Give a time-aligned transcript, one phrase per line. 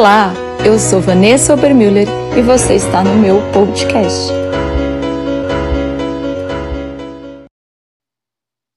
[0.00, 0.32] Olá,
[0.64, 4.32] eu sou Vanessa Obermüller e você está no meu podcast.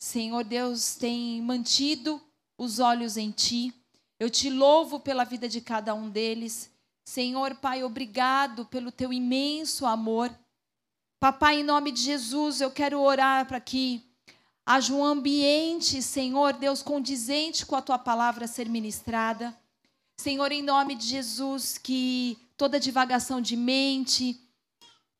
[0.01, 2.21] Senhor Deus tem mantido
[2.57, 3.73] os olhos em ti.
[4.19, 6.69] Eu te louvo pela vida de cada um deles.
[7.07, 10.29] Senhor Pai, obrigado pelo teu imenso amor.
[11.21, 14.03] Papai, em nome de Jesus, eu quero orar para que
[14.65, 19.57] haja um ambiente, Senhor Deus, condizente com a tua palavra ser ministrada.
[20.17, 24.39] Senhor, em nome de Jesus, que toda divagação de mente,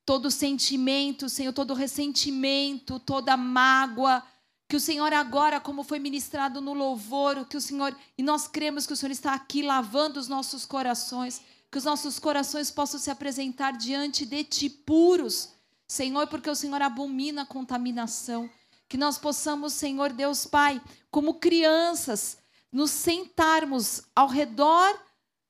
[0.06, 4.24] todo sentimento, Senhor, todo ressentimento, toda mágoa,
[4.68, 8.86] que o Senhor agora, como foi ministrado no louvor, que o Senhor, e nós cremos
[8.86, 13.10] que o Senhor está aqui lavando os nossos corações, que os nossos corações possam se
[13.10, 15.50] apresentar diante de Ti puros,
[15.88, 18.50] Senhor, porque o Senhor abomina a contaminação.
[18.90, 22.38] Que nós possamos, Senhor Deus Pai, como crianças,
[22.74, 25.00] nos sentarmos ao redor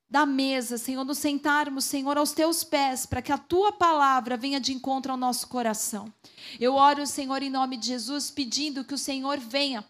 [0.09, 4.60] da mesa, Senhor, nos sentarmos, Senhor, aos teus pés, para que a tua palavra venha
[4.60, 6.13] de encontro ao nosso coração.
[6.60, 9.84] Eu oro, Senhor, em nome de Jesus, pedindo que o Senhor venha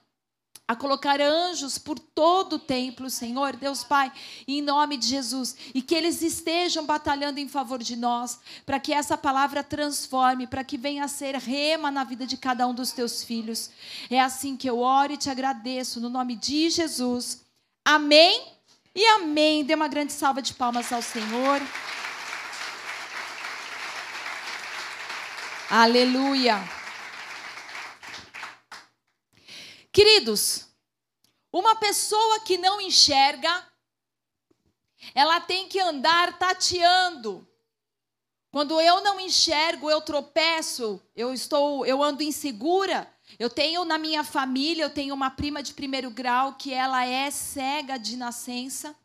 [0.73, 4.11] a colocar anjos por todo o templo, Senhor, Deus Pai,
[4.47, 8.93] em nome de Jesus, e que eles estejam batalhando em favor de nós, para que
[8.93, 12.91] essa palavra transforme, para que venha a ser rema na vida de cada um dos
[12.91, 13.69] teus filhos.
[14.09, 17.41] É assim que eu oro e te agradeço, no nome de Jesus.
[17.85, 18.43] Amém
[18.95, 19.63] e amém.
[19.63, 21.61] Dê uma grande salva de palmas ao Senhor.
[25.69, 26.82] Aleluia.
[29.93, 30.65] Queridos,
[31.51, 33.63] uma pessoa que não enxerga,
[35.13, 37.47] ela tem que andar tateando.
[38.51, 43.07] Quando eu não enxergo, eu tropeço, eu estou, eu ando insegura.
[43.37, 47.29] Eu tenho na minha família, eu tenho uma prima de primeiro grau que ela é
[47.29, 48.95] cega de nascença,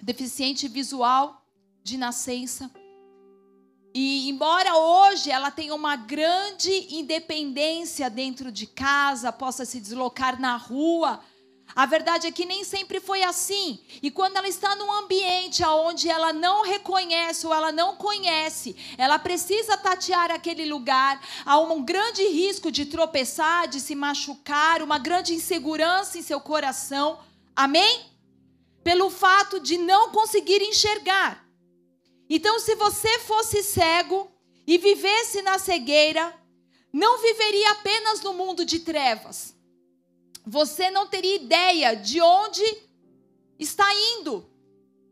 [0.00, 1.44] deficiente visual
[1.82, 2.70] de nascença.
[3.98, 10.54] E embora hoje ela tenha uma grande independência dentro de casa, possa se deslocar na
[10.54, 11.18] rua,
[11.74, 13.80] a verdade é que nem sempre foi assim.
[14.02, 19.18] E quando ela está num ambiente onde ela não reconhece ou ela não conhece, ela
[19.18, 25.32] precisa tatear aquele lugar, há um grande risco de tropeçar, de se machucar, uma grande
[25.32, 27.18] insegurança em seu coração.
[27.56, 28.04] Amém?
[28.84, 31.45] Pelo fato de não conseguir enxergar.
[32.28, 34.30] Então, se você fosse cego
[34.66, 36.34] e vivesse na cegueira,
[36.92, 39.54] não viveria apenas no mundo de trevas.
[40.44, 42.64] Você não teria ideia de onde
[43.58, 43.86] está
[44.18, 44.48] indo.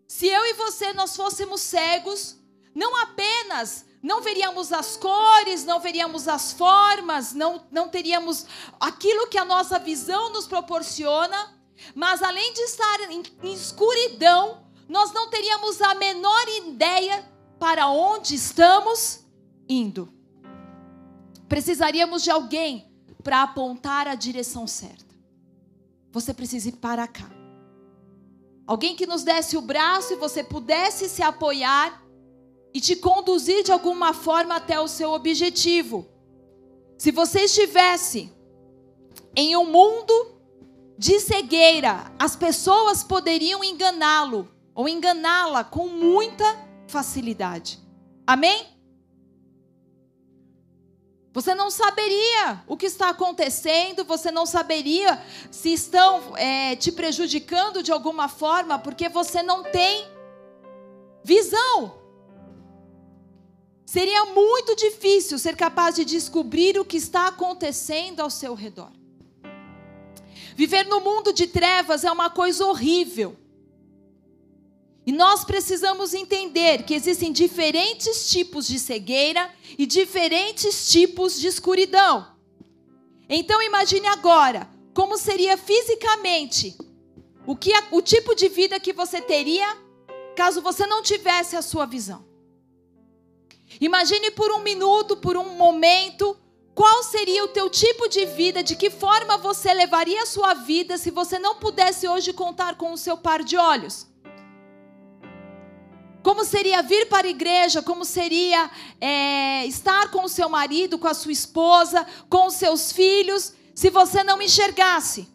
[0.06, 2.36] Se eu e você nós fôssemos cegos,
[2.74, 8.44] não apenas não veríamos as cores, não veríamos as formas, não, não teríamos
[8.78, 11.58] aquilo que a nossa visão nos proporciona,
[11.94, 17.24] mas além de estar em, em escuridão, nós não teríamos a menor ideia
[17.58, 19.24] para onde estamos
[19.68, 20.12] indo.
[21.48, 22.92] Precisaríamos de alguém
[23.22, 25.14] para apontar a direção certa.
[26.12, 27.30] Você precisa ir para cá.
[28.66, 32.02] Alguém que nos desse o braço e você pudesse se apoiar
[32.72, 36.06] e te conduzir de alguma forma até o seu objetivo.
[36.98, 38.32] Se você estivesse
[39.36, 40.34] em um mundo
[40.96, 46.44] de cegueira, as pessoas poderiam enganá-lo ou enganá-la com muita
[46.88, 47.78] facilidade.
[48.26, 48.74] Amém?
[51.32, 55.20] Você não saberia o que está acontecendo, você não saberia
[55.50, 60.06] se estão é, te prejudicando de alguma forma, porque você não tem
[61.24, 61.98] visão.
[63.84, 68.92] Seria muito difícil ser capaz de descobrir o que está acontecendo ao seu redor.
[70.54, 73.36] Viver no mundo de trevas é uma coisa horrível.
[75.06, 82.26] E nós precisamos entender que existem diferentes tipos de cegueira e diferentes tipos de escuridão.
[83.28, 86.76] Então imagine agora como seria fisicamente
[87.46, 89.76] o que o tipo de vida que você teria
[90.34, 92.24] caso você não tivesse a sua visão.
[93.80, 96.36] Imagine por um minuto, por um momento,
[96.74, 100.96] qual seria o teu tipo de vida, de que forma você levaria a sua vida
[100.96, 104.06] se você não pudesse hoje contar com o seu par de olhos.
[106.24, 111.06] Como seria vir para a igreja, como seria é, estar com o seu marido, com
[111.06, 115.28] a sua esposa, com os seus filhos, se você não enxergasse.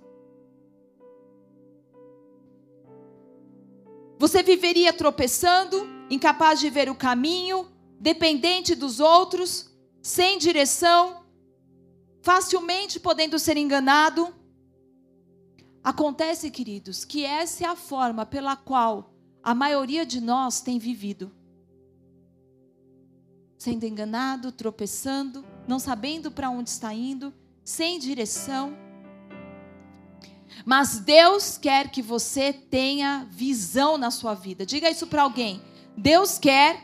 [4.18, 9.70] Você viveria tropeçando, incapaz de ver o caminho, dependente dos outros,
[10.02, 11.24] sem direção,
[12.24, 14.34] facilmente podendo ser enganado.
[15.84, 19.19] Acontece, queridos, que essa é a forma pela qual
[19.50, 21.32] a maioria de nós tem vivido.
[23.58, 28.78] Sendo enganado, tropeçando, não sabendo para onde está indo, sem direção.
[30.64, 34.68] Mas Deus quer que você tenha visão na sua vida.
[34.68, 35.60] Diga isso para alguém.
[35.98, 36.84] Deus quer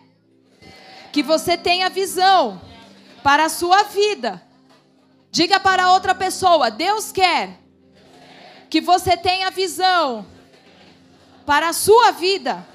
[1.13, 2.59] que você tenha visão
[3.21, 4.41] para a sua vida.
[5.29, 7.59] Diga para outra pessoa: Deus quer
[8.71, 10.25] que você tenha visão
[11.45, 12.68] para a sua vida.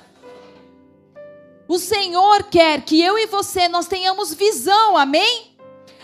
[1.66, 5.56] O Senhor quer que eu e você nós tenhamos visão, amém?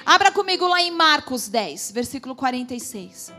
[0.04, 3.32] Abra comigo lá em Marcos 10, versículo 46.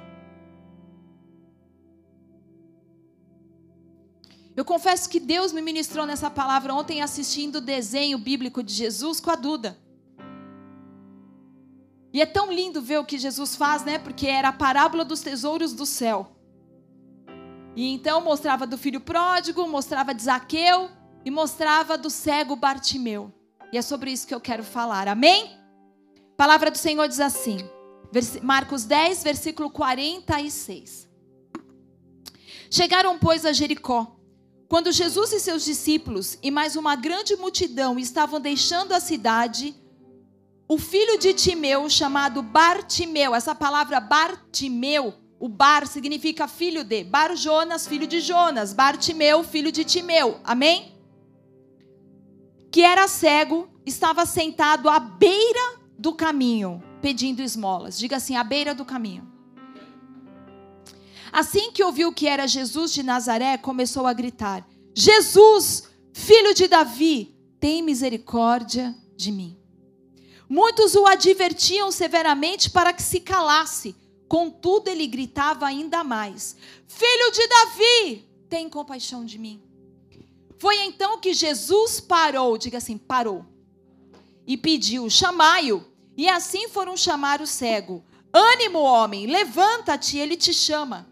[4.56, 9.20] Eu confesso que Deus me ministrou nessa palavra ontem assistindo o desenho bíblico de Jesus
[9.20, 9.78] com a Duda.
[12.12, 14.00] E é tão lindo ver o que Jesus faz, né?
[14.00, 16.37] Porque era a parábola dos tesouros do céu.
[17.78, 20.90] E então mostrava do filho pródigo, mostrava de Zaqueu
[21.24, 23.32] e mostrava do cego Bartimeu.
[23.72, 25.08] E é sobre isso que eu quero falar.
[25.08, 25.56] Amém?
[26.34, 27.60] A palavra do Senhor diz assim:
[28.42, 31.08] Marcos 10, versículo 46.
[32.72, 34.18] Chegaram, pois, a Jericó.
[34.68, 39.76] Quando Jesus e seus discípulos e mais uma grande multidão estavam deixando a cidade,
[40.68, 47.36] o filho de Timeu, chamado Bartimeu, essa palavra Bartimeu, o Bar significa filho de, Bar
[47.36, 50.96] Jonas, filho de Jonas, Bartimeu, filho de Timeu, amém?
[52.72, 57.98] Que era cego, estava sentado à beira do caminho, pedindo esmolas.
[57.98, 59.32] Diga assim, à beira do caminho.
[61.32, 67.36] Assim que ouviu que era Jesus de Nazaré, começou a gritar: Jesus, filho de Davi,
[67.60, 69.58] tem misericórdia de mim.
[70.50, 73.96] Muitos o advertiam severamente para que se calasse.
[74.28, 76.56] Contudo, ele gritava ainda mais:
[76.88, 79.62] Filho de Davi, tem compaixão de mim.
[80.58, 83.46] Foi então que Jesus parou, diga assim, parou,
[84.46, 85.86] e pediu: Chamai-o.
[86.16, 88.04] E assim foram chamar o cego:
[88.34, 91.08] Ânimo, homem, levanta-te, ele te chama.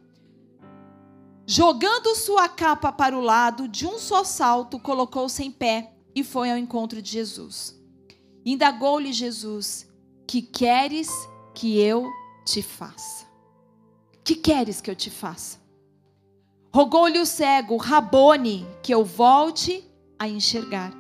[1.48, 6.50] Jogando sua capa para o lado, de um só salto, colocou-se em pé e foi
[6.50, 7.80] ao encontro de Jesus.
[8.44, 9.88] Indagou-lhe Jesus:
[10.28, 11.08] Que queres
[11.54, 12.12] que eu
[12.46, 13.26] te faça?
[14.24, 15.60] Que queres que eu te faça?
[16.74, 19.84] Rogou-lhe o cego, Rabone, que eu volte
[20.20, 20.94] a enxergar.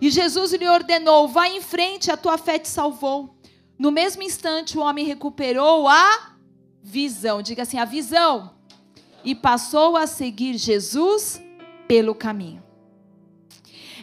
[0.00, 3.36] E Jesus lhe ordenou: Vai em frente, a tua fé te salvou.
[3.78, 6.36] No mesmo instante, o homem recuperou a
[6.82, 7.42] visão.
[7.42, 8.54] Diga assim: a visão
[9.24, 11.42] e passou a seguir Jesus
[11.86, 12.62] pelo caminho.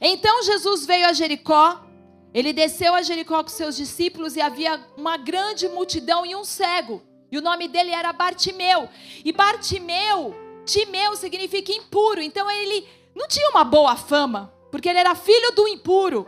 [0.02, 1.87] Então Jesus veio a Jericó,
[2.34, 7.02] ele desceu a Jericó com seus discípulos e havia uma grande multidão e um cego.
[7.32, 8.90] E o nome dele era Bartimeu.
[9.24, 10.36] E Bartimeu,
[10.66, 12.22] Timeu significa impuro.
[12.22, 16.28] Então ele não tinha uma boa fama, porque ele era filho do impuro,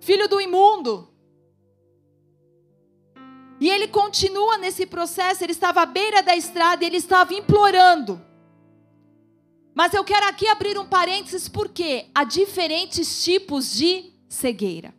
[0.00, 1.08] filho do imundo.
[3.60, 8.24] E ele continua nesse processo, ele estava à beira da estrada ele estava implorando.
[9.74, 14.94] Mas eu quero aqui abrir um parênteses porque há diferentes tipos de cegueira.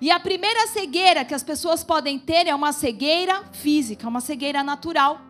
[0.00, 4.62] E a primeira cegueira que as pessoas podem ter é uma cegueira física, uma cegueira
[4.62, 5.20] natural.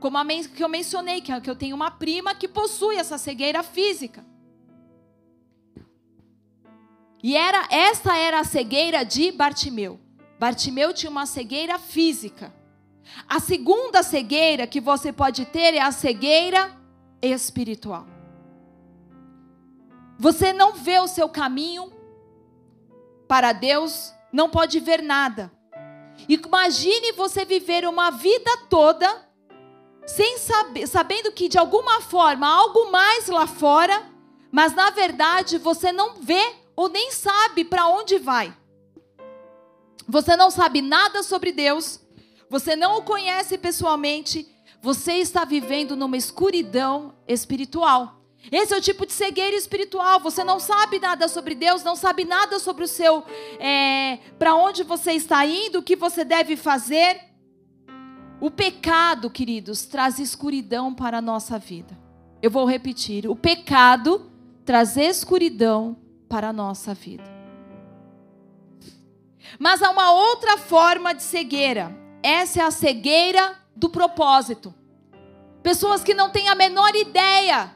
[0.00, 4.24] Como a que eu mencionei, que eu tenho uma prima que possui essa cegueira física.
[7.22, 9.98] E era essa era a cegueira de Bartimeu.
[10.38, 12.54] Bartimeu tinha uma cegueira física.
[13.26, 16.70] A segunda cegueira que você pode ter é a cegueira
[17.22, 18.06] espiritual.
[20.18, 21.93] Você não vê o seu caminho
[23.26, 25.52] para Deus, não pode ver nada.
[26.28, 29.28] Imagine você viver uma vida toda
[30.06, 34.04] sem saber, sabendo que de alguma forma algo mais lá fora,
[34.52, 38.54] mas na verdade você não vê ou nem sabe para onde vai.
[40.06, 42.00] Você não sabe nada sobre Deus,
[42.50, 44.46] você não o conhece pessoalmente,
[44.82, 48.20] você está vivendo numa escuridão espiritual.
[48.50, 50.20] Esse é o tipo de cegueira espiritual.
[50.20, 53.24] Você não sabe nada sobre Deus, não sabe nada sobre o seu,
[53.58, 57.20] é, para onde você está indo, o que você deve fazer.
[58.40, 61.98] O pecado, queridos, traz escuridão para a nossa vida.
[62.42, 64.30] Eu vou repetir: o pecado
[64.64, 65.96] traz escuridão
[66.28, 67.24] para a nossa vida.
[69.58, 71.96] Mas há uma outra forma de cegueira.
[72.22, 74.74] Essa é a cegueira do propósito.
[75.62, 77.72] Pessoas que não têm a menor ideia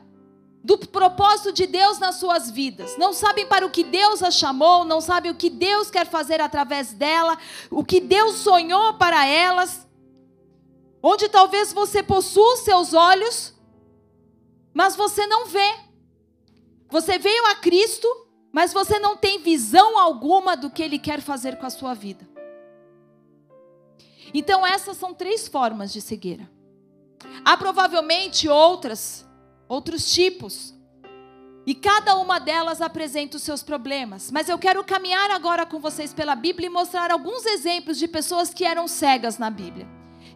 [0.62, 2.97] do propósito de Deus nas suas vidas.
[2.97, 6.41] Não sabem para o que Deus a chamou, não sabem o que Deus quer fazer
[6.41, 7.38] através dela,
[7.71, 9.87] o que Deus sonhou para elas.
[11.03, 13.55] Onde talvez você possua os seus olhos,
[14.75, 15.77] mas você não vê.
[16.91, 18.09] Você veio a Cristo,
[18.53, 22.29] mas você não tem visão alguma do que Ele quer fazer com a sua vida.
[24.35, 26.50] Então, essas são três formas de cegueira.
[27.45, 29.27] Há provavelmente outras,
[29.68, 30.75] outros tipos.
[31.66, 34.30] E cada uma delas apresenta os seus problemas.
[34.30, 38.54] Mas eu quero caminhar agora com vocês pela Bíblia e mostrar alguns exemplos de pessoas
[38.54, 39.87] que eram cegas na Bíblia.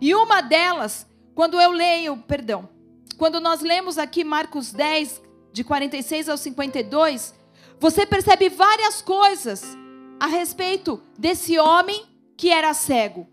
[0.00, 2.68] E uma delas, quando eu leio, perdão,
[3.16, 5.22] quando nós lemos aqui Marcos 10,
[5.52, 7.34] de 46 ao 52,
[7.78, 9.76] você percebe várias coisas
[10.18, 13.26] a respeito desse homem que era cego,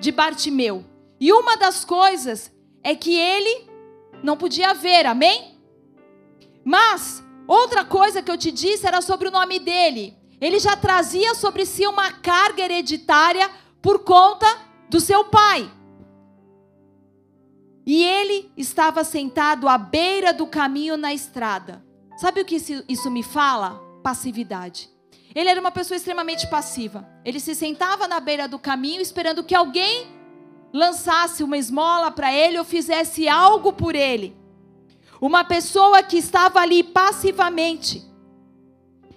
[0.00, 0.84] de Bartimeu.
[1.20, 3.67] E uma das coisas é que ele
[4.22, 5.58] não podia ver, amém?
[6.64, 10.16] Mas, outra coisa que eu te disse era sobre o nome dele.
[10.40, 14.46] Ele já trazia sobre si uma carga hereditária por conta
[14.88, 15.70] do seu pai.
[17.86, 21.82] E ele estava sentado à beira do caminho na estrada.
[22.18, 22.56] Sabe o que
[22.88, 23.80] isso me fala?
[24.02, 24.90] Passividade.
[25.34, 27.08] Ele era uma pessoa extremamente passiva.
[27.24, 30.17] Ele se sentava na beira do caminho esperando que alguém
[30.72, 34.36] lançasse uma esmola para ele ou fizesse algo por ele.
[35.20, 38.04] Uma pessoa que estava ali passivamente.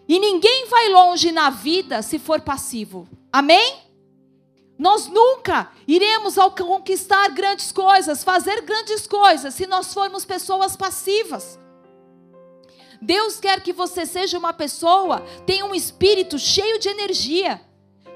[0.08, 3.08] E ninguém vai longe na vida se for passivo.
[3.32, 3.80] Amém?
[4.78, 11.60] Nós nunca iremos conquistar grandes coisas, fazer grandes coisas, se nós formos pessoas passivas.
[13.00, 17.62] Deus quer que você seja uma pessoa, tenha um espírito cheio de energia.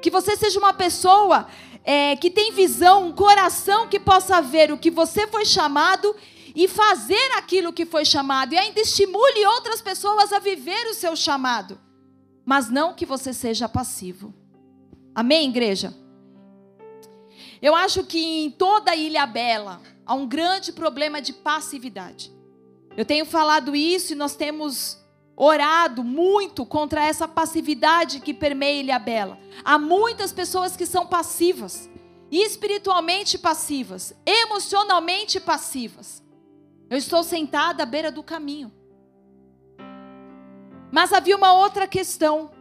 [0.02, 1.48] Que você seja uma pessoa
[1.86, 6.16] é, que tem visão, um coração que possa ver o que você foi chamado
[6.56, 11.16] e fazer aquilo que foi chamado, e ainda estimule outras pessoas a viver o seu
[11.16, 11.80] chamado,
[12.44, 14.34] mas não que você seja passivo.
[15.14, 15.94] Amém, igreja?
[17.62, 22.34] Eu acho que em toda a Ilha Bela há um grande problema de passividade.
[22.98, 24.98] Eu tenho falado isso e nós temos
[25.36, 29.38] orado muito contra essa passividade que permeia Ilha Bela.
[29.64, 31.90] Há muitas pessoas que são passivas,
[32.32, 36.24] espiritualmente passivas, emocionalmente passivas.
[36.90, 38.72] Eu estou sentada à beira do caminho.
[40.92, 42.52] Mas havia uma outra questão.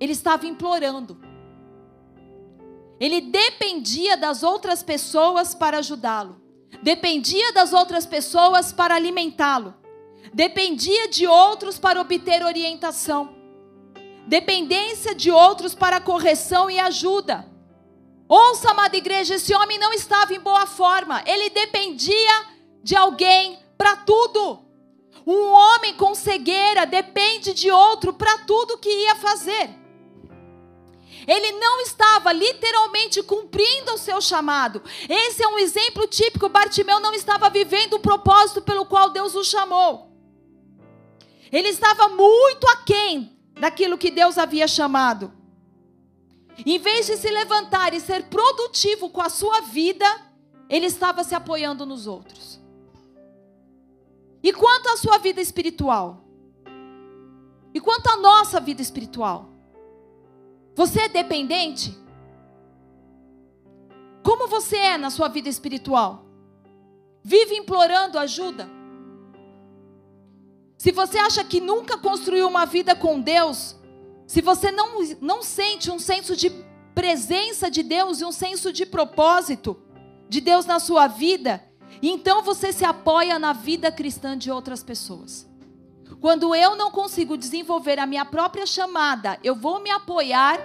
[0.00, 1.20] Ele estava implorando.
[2.98, 6.40] Ele dependia das outras pessoas para ajudá-lo.
[6.82, 9.74] Dependia das outras pessoas para alimentá-lo.
[10.32, 13.34] Dependia de outros para obter orientação.
[14.26, 17.46] Dependência de outros para correção e ajuda.
[18.26, 21.22] Ouça, amada igreja, esse homem não estava em boa forma.
[21.26, 22.46] Ele dependia
[22.82, 24.60] de alguém para tudo.
[25.26, 29.70] Um homem com cegueira depende de outro para tudo que ia fazer.
[31.26, 34.82] Ele não estava literalmente cumprindo o seu chamado.
[35.08, 36.48] Esse é um exemplo típico.
[36.48, 40.13] Bartimeu não estava vivendo o propósito pelo qual Deus o chamou.
[41.54, 45.32] Ele estava muito aquém daquilo que Deus havia chamado.
[46.66, 50.04] Em vez de se levantar e ser produtivo com a sua vida,
[50.68, 52.60] ele estava se apoiando nos outros.
[54.42, 56.24] E quanto à sua vida espiritual?
[57.72, 59.48] E quanto à nossa vida espiritual?
[60.74, 61.96] Você é dependente?
[64.24, 66.26] Como você é na sua vida espiritual?
[67.22, 68.68] Vive implorando ajuda?
[70.76, 73.76] Se você acha que nunca construiu uma vida com Deus,
[74.26, 76.50] se você não, não sente um senso de
[76.94, 79.76] presença de Deus e um senso de propósito
[80.28, 81.62] de Deus na sua vida,
[82.02, 85.48] então você se apoia na vida cristã de outras pessoas.
[86.20, 90.58] Quando eu não consigo desenvolver a minha própria chamada, eu vou me apoiar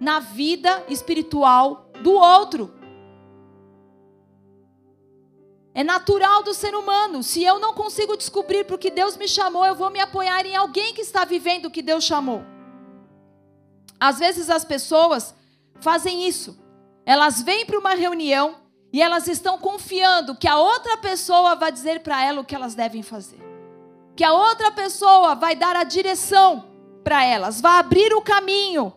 [0.00, 2.72] na vida espiritual do outro.
[5.76, 7.22] É natural do ser humano.
[7.22, 10.56] Se eu não consigo descobrir o que Deus me chamou, eu vou me apoiar em
[10.56, 12.42] alguém que está vivendo o que Deus chamou.
[14.00, 15.34] Às vezes as pessoas
[15.78, 16.58] fazem isso.
[17.04, 18.56] Elas vêm para uma reunião
[18.90, 22.74] e elas estão confiando que a outra pessoa vai dizer para ela o que elas
[22.74, 23.38] devem fazer.
[24.16, 26.64] Que a outra pessoa vai dar a direção
[27.04, 28.94] para elas, vai abrir o caminho.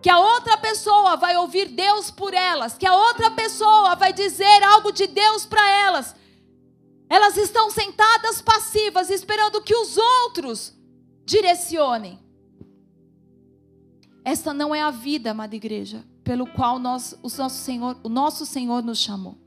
[0.00, 4.62] Que a outra pessoa vai ouvir Deus por elas, que a outra pessoa vai dizer
[4.62, 6.14] algo de Deus para elas.
[7.08, 10.74] Elas estão sentadas passivas, esperando que os outros
[11.24, 12.18] direcionem.
[14.24, 18.44] Essa não é a vida, amada igreja pelo qual nós, o, nosso Senhor, o nosso
[18.44, 19.38] Senhor nos chamou.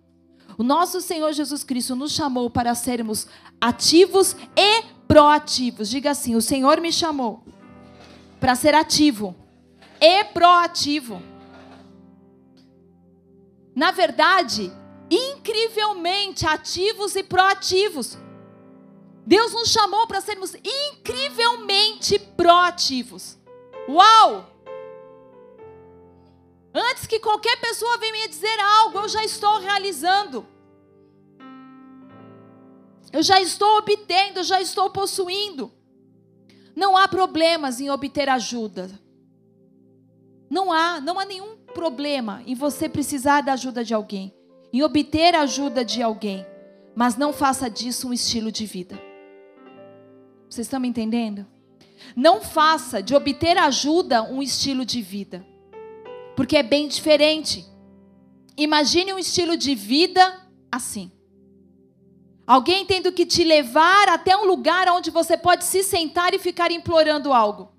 [0.58, 3.27] O nosso Senhor Jesus Cristo nos chamou para sermos
[3.62, 5.88] ativos e proativos.
[5.88, 7.43] Diga assim: o Senhor me chamou
[8.39, 9.36] para ser ativo
[10.01, 11.22] e proativo.
[13.75, 14.72] Na verdade,
[15.10, 18.17] incrivelmente ativos e proativos.
[19.25, 23.38] Deus nos chamou para sermos incrivelmente proativos.
[23.88, 24.48] Uau!
[26.74, 30.48] Antes que qualquer pessoa venha me dizer algo, eu já estou realizando.
[33.12, 35.72] Eu já estou obtendo, eu já estou possuindo.
[36.75, 39.00] Não há problemas em obter ajuda.
[40.51, 44.36] Não há, não há nenhum problema em você precisar da ajuda de alguém,
[44.74, 46.46] em obter a ajuda de alguém,
[46.93, 49.01] mas não faça disso um estilo de vida.
[50.50, 51.48] Vocês estão me entendendo?
[52.17, 55.48] Não faça de obter ajuda um estilo de vida,
[56.36, 57.65] porque é bem diferente.
[58.58, 60.38] Imagine um estilo de vida
[60.70, 61.13] assim.
[62.46, 66.72] Alguém tendo que te levar até um lugar onde você pode se sentar e ficar
[66.72, 67.72] implorando algo.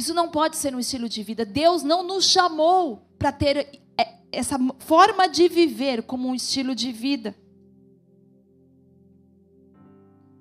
[0.00, 1.44] Isso não pode ser um estilo de vida.
[1.44, 6.90] Deus não nos chamou para ter é, essa forma de viver como um estilo de
[6.90, 7.36] vida.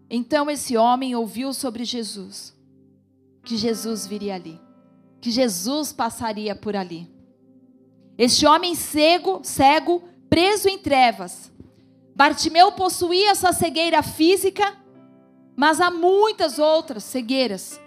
[0.09, 2.55] Então esse homem ouviu sobre Jesus,
[3.43, 4.57] que Jesus viria ali,
[5.19, 7.05] que Jesus passaria por ali.
[8.17, 11.51] Este homem cego, cego preso em trevas.
[12.15, 14.73] Bartimeu possuía essa cegueira física,
[15.53, 17.77] mas há muitas outras cegueiras.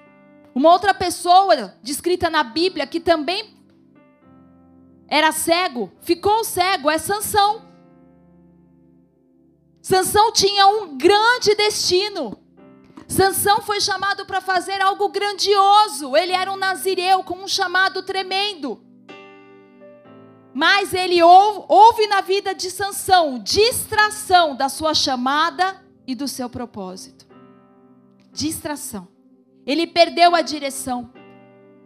[0.54, 3.54] Uma outra pessoa descrita na Bíblia que também
[5.08, 7.70] era cego, ficou cego, é Sansão.
[9.82, 12.38] Sansão tinha um grande destino.
[13.08, 16.16] Sansão foi chamado para fazer algo grandioso.
[16.16, 18.82] Ele era um nazireu com um chamado tremendo.
[20.54, 27.26] Mas ele houve na vida de Sansão distração da sua chamada e do seu propósito.
[28.32, 29.11] Distração.
[29.66, 31.12] Ele perdeu a direção.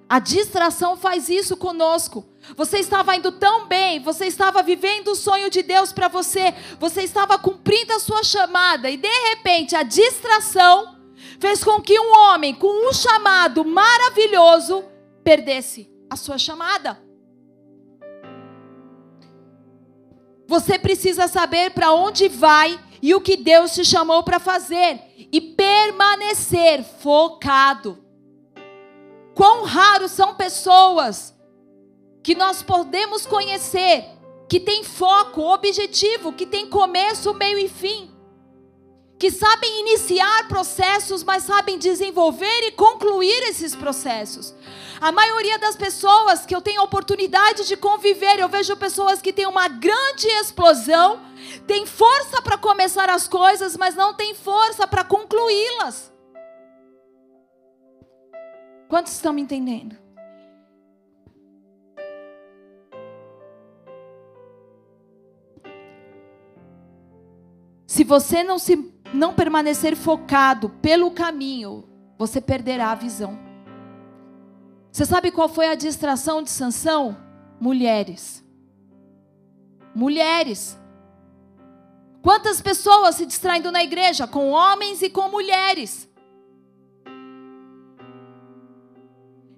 [0.09, 2.25] A distração faz isso conosco.
[2.57, 7.03] Você estava indo tão bem, você estava vivendo o sonho de Deus para você, você
[7.03, 10.97] estava cumprindo a sua chamada e de repente a distração
[11.41, 14.85] fez com que um homem com um chamado maravilhoso
[15.25, 17.03] perdesse a sua chamada.
[20.47, 25.01] Você precisa saber para onde vai e o que Deus te chamou para fazer
[25.33, 28.05] e permanecer focado.
[29.35, 31.35] Quão raros são pessoas
[32.23, 34.05] que nós podemos conhecer
[34.49, 38.17] que tem foco, objetivo, que tem começo, meio e fim
[39.19, 44.55] que sabem iniciar processos, mas sabem desenvolver e concluir esses processos.
[45.01, 49.33] A maioria das pessoas que eu tenho a oportunidade de conviver, eu vejo pessoas que
[49.33, 51.21] têm uma grande explosão,
[51.67, 56.13] têm força para começar as coisas, mas não têm força para concluí-las.
[58.89, 59.97] Quantos estão me entendendo?
[67.87, 73.46] Se você não se não permanecer focado pelo caminho, você perderá a visão.
[74.97, 77.19] Você sabe qual foi a distração de Sansão?
[77.61, 78.43] Mulheres.
[79.95, 80.81] Mulheres.
[82.23, 84.27] Quantas pessoas se distraindo na igreja?
[84.27, 86.09] Com homens e com mulheres.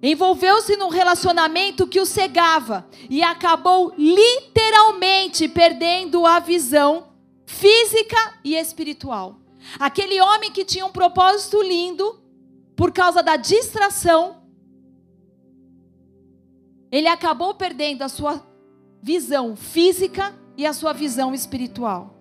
[0.03, 7.13] Envolveu-se num relacionamento que o cegava e acabou literalmente perdendo a visão
[7.45, 9.39] física e espiritual.
[9.79, 12.19] Aquele homem que tinha um propósito lindo,
[12.75, 14.38] por causa da distração,
[16.91, 18.45] ele acabou perdendo a sua
[19.01, 22.15] visão física e a sua visão espiritual.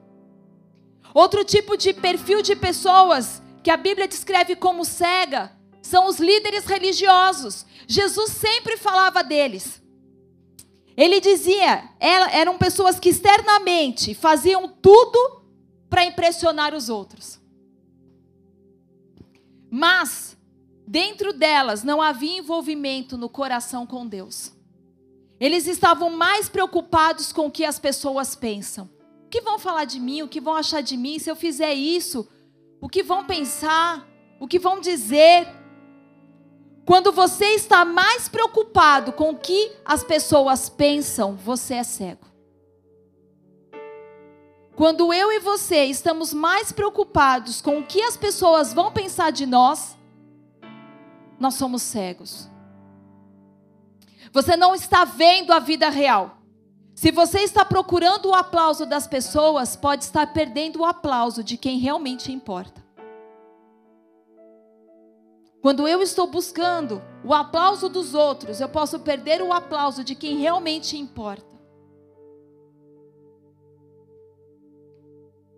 [1.15, 5.53] Outro tipo de perfil de pessoas que a Bíblia descreve como cega
[5.83, 7.67] são os líderes religiosos.
[7.87, 9.83] Jesus sempre falava deles.
[10.97, 15.43] Ele dizia, eram pessoas que externamente faziam tudo
[15.89, 17.41] para impressionar os outros.
[19.71, 20.37] Mas,
[20.87, 24.53] dentro delas, não havia envolvimento no coração com Deus.
[25.41, 28.91] Eles estavam mais preocupados com o que as pessoas pensam.
[29.25, 30.23] O que vão falar de mim?
[30.23, 32.29] O que vão achar de mim se eu fizer isso?
[32.81, 34.07] O que vão pensar?
[34.41, 35.47] O que vão dizer?
[36.85, 42.27] Quando você está mais preocupado com o que as pessoas pensam, você é cego.
[44.75, 49.45] Quando eu e você estamos mais preocupados com o que as pessoas vão pensar de
[49.45, 49.99] nós,
[51.39, 52.49] nós somos cegos.
[54.33, 56.39] Você não está vendo a vida real.
[56.95, 61.79] Se você está procurando o aplauso das pessoas, pode estar perdendo o aplauso de quem
[61.79, 62.85] realmente importa.
[65.61, 70.39] Quando eu estou buscando o aplauso dos outros, eu posso perder o aplauso de quem
[70.39, 71.57] realmente importa.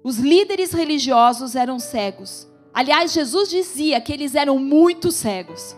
[0.03, 2.49] Os líderes religiosos eram cegos.
[2.73, 5.77] Aliás, Jesus dizia que eles eram muito cegos.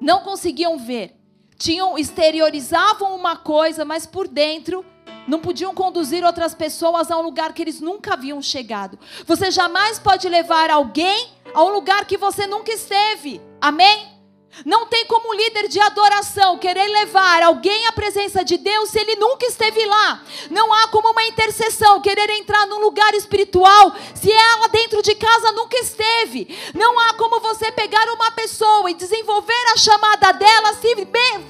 [0.00, 1.17] Não conseguiam ver.
[1.58, 4.84] Tinham exteriorizavam uma coisa, mas por dentro
[5.26, 8.98] não podiam conduzir outras pessoas a um lugar que eles nunca haviam chegado.
[9.26, 13.40] Você jamais pode levar alguém a um lugar que você nunca esteve.
[13.60, 14.17] Amém?
[14.64, 19.14] Não tem como líder de adoração querer levar alguém à presença de Deus se ele
[19.16, 20.22] nunca esteve lá.
[20.50, 25.52] Não há como uma intercessão querer entrar num lugar espiritual se ela dentro de casa
[25.52, 26.58] nunca esteve.
[26.74, 30.94] Não há como você pegar uma pessoa e desenvolver a chamada dela se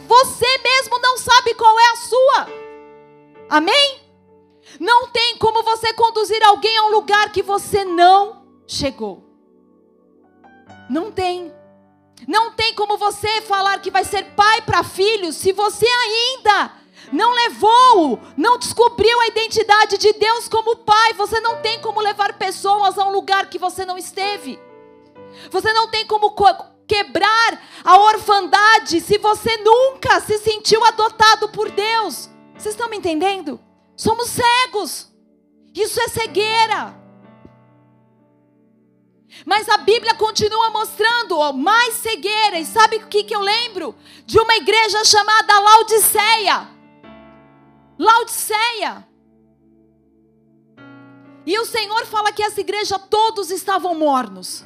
[0.06, 2.48] você mesmo não sabe qual é a sua.
[3.48, 4.00] Amém?
[4.78, 9.24] Não tem como você conduzir alguém a um lugar que você não chegou.
[10.90, 11.57] Não tem.
[12.26, 16.72] Não tem como você falar que vai ser pai para filhos se você ainda
[17.12, 21.12] não levou, não descobriu a identidade de Deus como pai.
[21.14, 24.59] Você não tem como levar pessoas a um lugar que você não esteve.
[25.50, 26.35] Você não tem como
[26.87, 32.28] quebrar a orfandade se você nunca se sentiu adotado por Deus.
[32.57, 33.61] Vocês estão me entendendo?
[33.96, 35.12] Somos cegos.
[35.74, 36.97] Isso é cegueira.
[39.44, 42.59] Mas a Bíblia continua mostrando mais cegueira.
[42.59, 43.94] E sabe o que, que eu lembro?
[44.27, 46.68] De uma igreja chamada Laodiceia.
[47.98, 49.07] Laodiceia.
[51.46, 54.64] E o Senhor fala que essa igreja todos estavam mornos.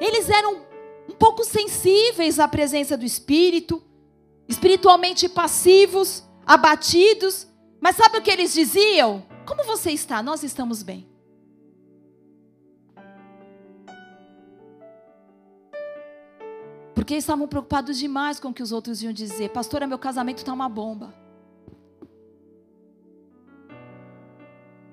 [0.00, 0.64] Eles eram
[1.06, 3.82] um pouco sensíveis à presença do Espírito,
[4.48, 7.46] espiritualmente passivos, abatidos.
[7.78, 9.26] Mas sabe o que eles diziam?
[9.46, 10.22] Como você está?
[10.22, 11.09] Nós estamos bem.
[17.10, 19.48] Porque estavam preocupados demais com o que os outros iam dizer.
[19.48, 21.12] Pastora, meu casamento está uma bomba.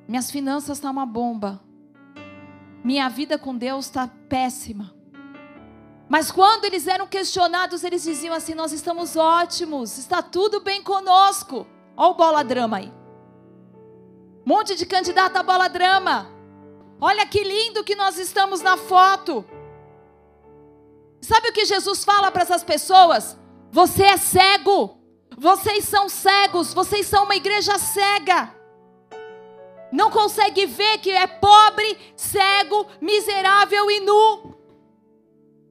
[0.08, 1.62] Minhas finanças estão tá uma bomba.
[2.84, 4.95] Minha vida com Deus está péssima.
[6.10, 11.67] Mas quando eles eram questionados, eles diziam assim: Nós estamos ótimos, está tudo bem conosco.
[11.95, 12.91] Olha o bola drama aí.
[14.43, 16.32] Monte de candidato a bola drama.
[16.99, 19.45] Olha que lindo que nós estamos na foto.
[21.21, 23.38] Sabe o que Jesus fala para essas pessoas?
[23.71, 24.97] Você é cego.
[25.38, 26.73] Vocês são cegos.
[26.73, 28.56] Vocês são uma igreja cega.
[29.91, 34.56] Não consegue ver que é pobre, cego, miserável e nu.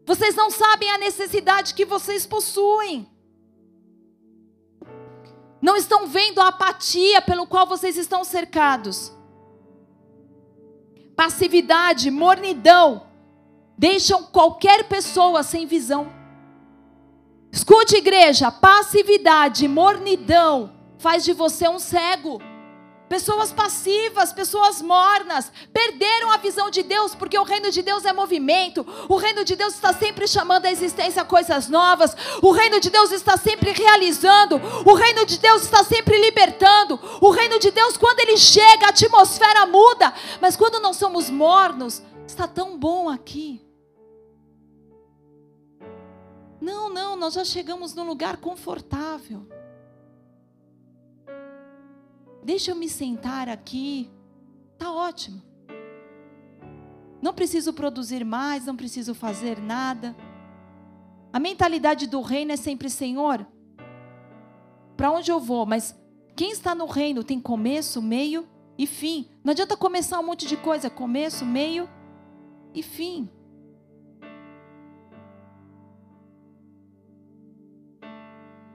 [0.06, 3.10] Vocês não sabem a necessidade que vocês possuem.
[5.60, 9.12] Não estão vendo a apatia pelo qual vocês estão cercados.
[11.16, 13.06] Passividade, mornidão,
[13.76, 16.12] deixam qualquer pessoa sem visão.
[17.52, 22.40] Escute, igreja: passividade, mornidão faz de você um cego.
[23.08, 28.12] Pessoas passivas, pessoas mornas, perderam a visão de Deus, porque o reino de Deus é
[28.12, 32.90] movimento, o reino de Deus está sempre chamando à existência coisas novas, o reino de
[32.90, 37.96] Deus está sempre realizando, o reino de Deus está sempre libertando, o reino de Deus,
[37.96, 43.65] quando ele chega, a atmosfera muda, mas quando não somos mornos, está tão bom aqui.
[46.66, 49.46] Não, não, nós já chegamos num lugar confortável.
[52.42, 54.10] Deixa eu me sentar aqui.
[54.76, 55.40] Tá ótimo.
[57.22, 60.16] Não preciso produzir mais, não preciso fazer nada.
[61.32, 63.46] A mentalidade do reino é sempre, Senhor,
[64.96, 65.64] para onde eu vou?
[65.66, 65.96] Mas
[66.34, 68.44] quem está no reino tem começo, meio
[68.76, 69.30] e fim.
[69.44, 71.88] Não adianta começar um monte de coisa, começo, meio
[72.74, 73.30] e fim.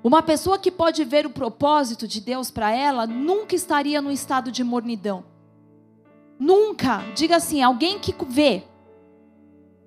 [0.03, 4.51] Uma pessoa que pode ver o propósito de Deus para ela nunca estaria no estado
[4.51, 5.23] de mornidão.
[6.39, 7.03] Nunca.
[7.15, 8.63] Diga assim: alguém que vê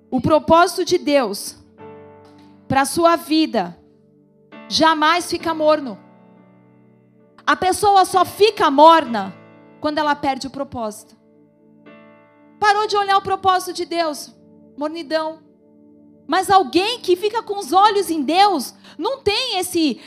[0.09, 1.57] o propósito de Deus
[2.67, 3.77] para sua vida
[4.69, 5.99] jamais fica morno.
[7.45, 9.35] A pessoa só fica morna
[9.81, 11.15] quando ela perde o propósito.
[12.59, 14.33] Parou de olhar o propósito de Deus,
[14.77, 15.44] mornidão.
[16.27, 19.99] Mas alguém que fica com os olhos em Deus, não tem esse.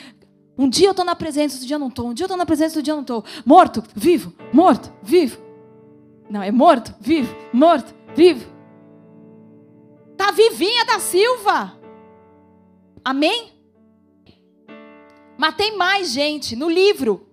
[0.57, 2.09] Um dia eu estou na presença, outro dia eu não estou.
[2.09, 3.25] Um dia eu estou na presença, outro dia eu não estou.
[3.45, 5.41] Morto, vivo, morto, vivo.
[6.29, 8.47] Não, é morto, vivo, morto, vivo.
[10.17, 11.79] Tá vivinha da Silva.
[13.05, 13.53] Amém?
[15.39, 16.57] Mas tem mais gente.
[16.57, 17.29] No livro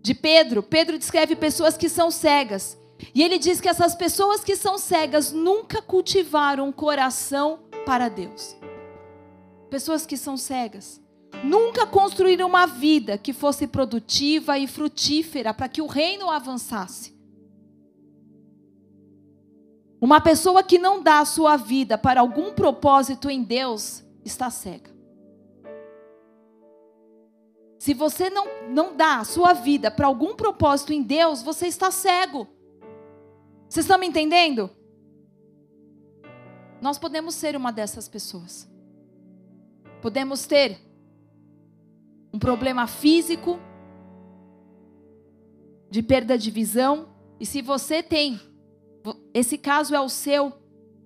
[0.00, 2.78] de Pedro, Pedro descreve pessoas que são cegas.
[3.14, 8.56] E ele diz que essas pessoas que são cegas nunca cultivaram um coração para Deus.
[9.70, 11.00] Pessoas que são cegas
[11.44, 17.12] nunca construíram uma vida que fosse produtiva e frutífera para que o reino avançasse.
[20.00, 24.90] Uma pessoa que não dá a sua vida para algum propósito em Deus está cega.
[27.78, 31.90] Se você não, não dá a sua vida para algum propósito em Deus, você está
[31.90, 32.46] cego.
[33.68, 34.70] Vocês estão me entendendo?
[36.82, 38.68] Nós podemos ser uma dessas pessoas.
[40.02, 40.80] Podemos ter
[42.34, 43.60] um problema físico,
[45.88, 48.40] de perda de visão, e se você tem,
[49.32, 50.52] esse caso é o seu,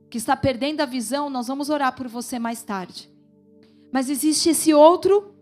[0.09, 3.11] que está perdendo a visão, nós vamos orar por você mais tarde.
[3.93, 5.35] Mas existe esse outro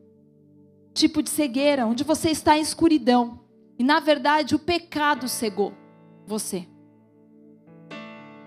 [0.93, 3.39] tipo de cegueira, onde você está em escuridão.
[3.79, 5.73] E na verdade o pecado cegou
[6.27, 6.67] você.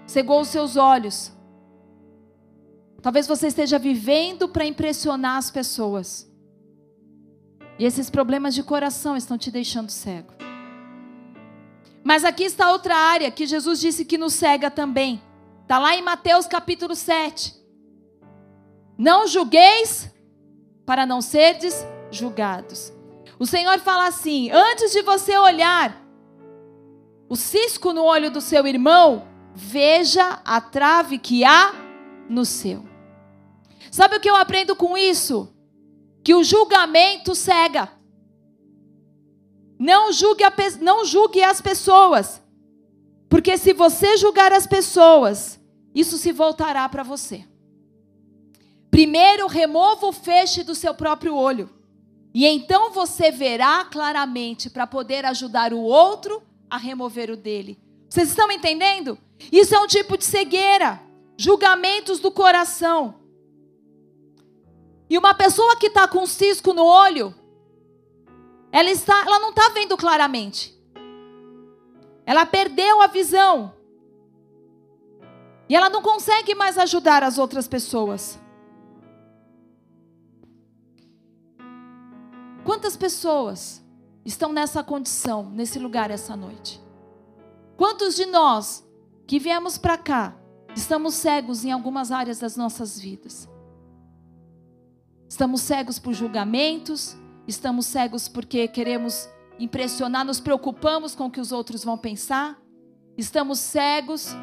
[0.05, 1.36] Cegou os seus olhos.
[3.01, 6.29] Talvez você esteja vivendo para impressionar as pessoas.
[7.79, 10.33] E esses problemas de coração estão te deixando cego.
[12.03, 15.21] Mas aqui está outra área que Jesus disse que nos cega também.
[15.61, 17.53] Está lá em Mateus capítulo 7.
[18.97, 20.09] Não julgueis
[20.85, 22.91] para não serdes julgados.
[23.37, 26.01] O Senhor fala assim: antes de você olhar
[27.29, 31.73] o cisco no olho do seu irmão, veja a trave que há
[32.29, 32.83] no seu.
[33.91, 35.53] Sabe o que eu aprendo com isso?
[36.23, 37.91] Que o julgamento cega.
[39.79, 42.41] Não julgue, a, não julgue as pessoas.
[43.29, 45.59] Porque se você julgar as pessoas,
[45.93, 47.45] isso se voltará para você.
[48.89, 51.69] Primeiro, remova o feixe do seu próprio olho.
[52.33, 57.79] E então você verá claramente para poder ajudar o outro a remover o dele.
[58.09, 59.17] Vocês estão entendendo?
[59.51, 61.01] Isso é um tipo de cegueira.
[61.37, 63.15] Julgamentos do coração.
[65.09, 67.33] E uma pessoa que está com um cisco no olho,
[68.71, 70.75] ela, está, ela não está vendo claramente.
[72.25, 73.73] Ela perdeu a visão.
[75.69, 78.39] E ela não consegue mais ajudar as outras pessoas.
[82.65, 83.81] Quantas pessoas
[84.25, 86.81] estão nessa condição, nesse lugar essa noite?
[87.77, 88.85] Quantos de nós
[89.25, 90.35] que viemos para cá
[90.77, 93.49] estamos cegos em algumas áreas das nossas vidas?
[95.27, 99.27] Estamos cegos por julgamentos, estamos cegos porque queremos
[99.59, 102.57] impressionar, nos preocupamos com o que os outros vão pensar,
[103.17, 104.35] estamos cegos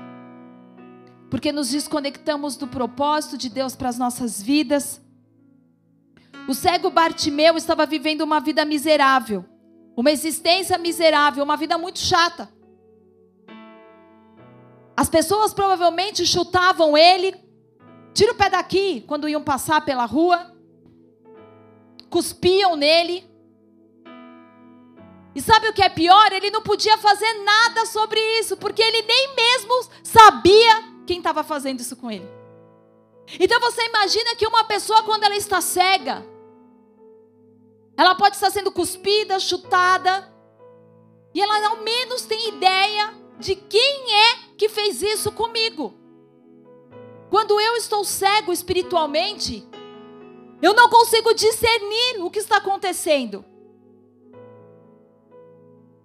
[1.31, 5.01] porque nos desconectamos do propósito de Deus para as nossas vidas.
[6.49, 9.45] O cego Bartimeu estava vivendo uma vida miserável,
[9.97, 12.54] uma existência miserável, uma vida muito chata.
[14.97, 17.35] As pessoas provavelmente chutavam ele,
[18.13, 20.55] tira o pé daqui, quando iam passar pela rua
[22.15, 23.29] cuspiam nele.
[25.35, 26.33] E sabe o que é pior?
[26.33, 31.81] Ele não podia fazer nada sobre isso, porque ele nem mesmo sabia quem estava fazendo
[31.81, 32.29] isso com ele.
[33.41, 36.25] Então você imagina que uma pessoa, quando ela está cega,
[37.97, 40.33] ela pode estar sendo cuspida, chutada,
[41.35, 45.95] e ela ao menos tem ideia de quem é que fez isso comigo.
[47.31, 49.67] Quando eu estou cego espiritualmente,
[50.63, 53.45] eu não consigo discernir o que está acontecendo.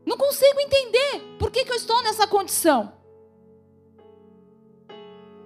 [0.06, 2.94] Não consigo entender por que, que eu estou nessa condição.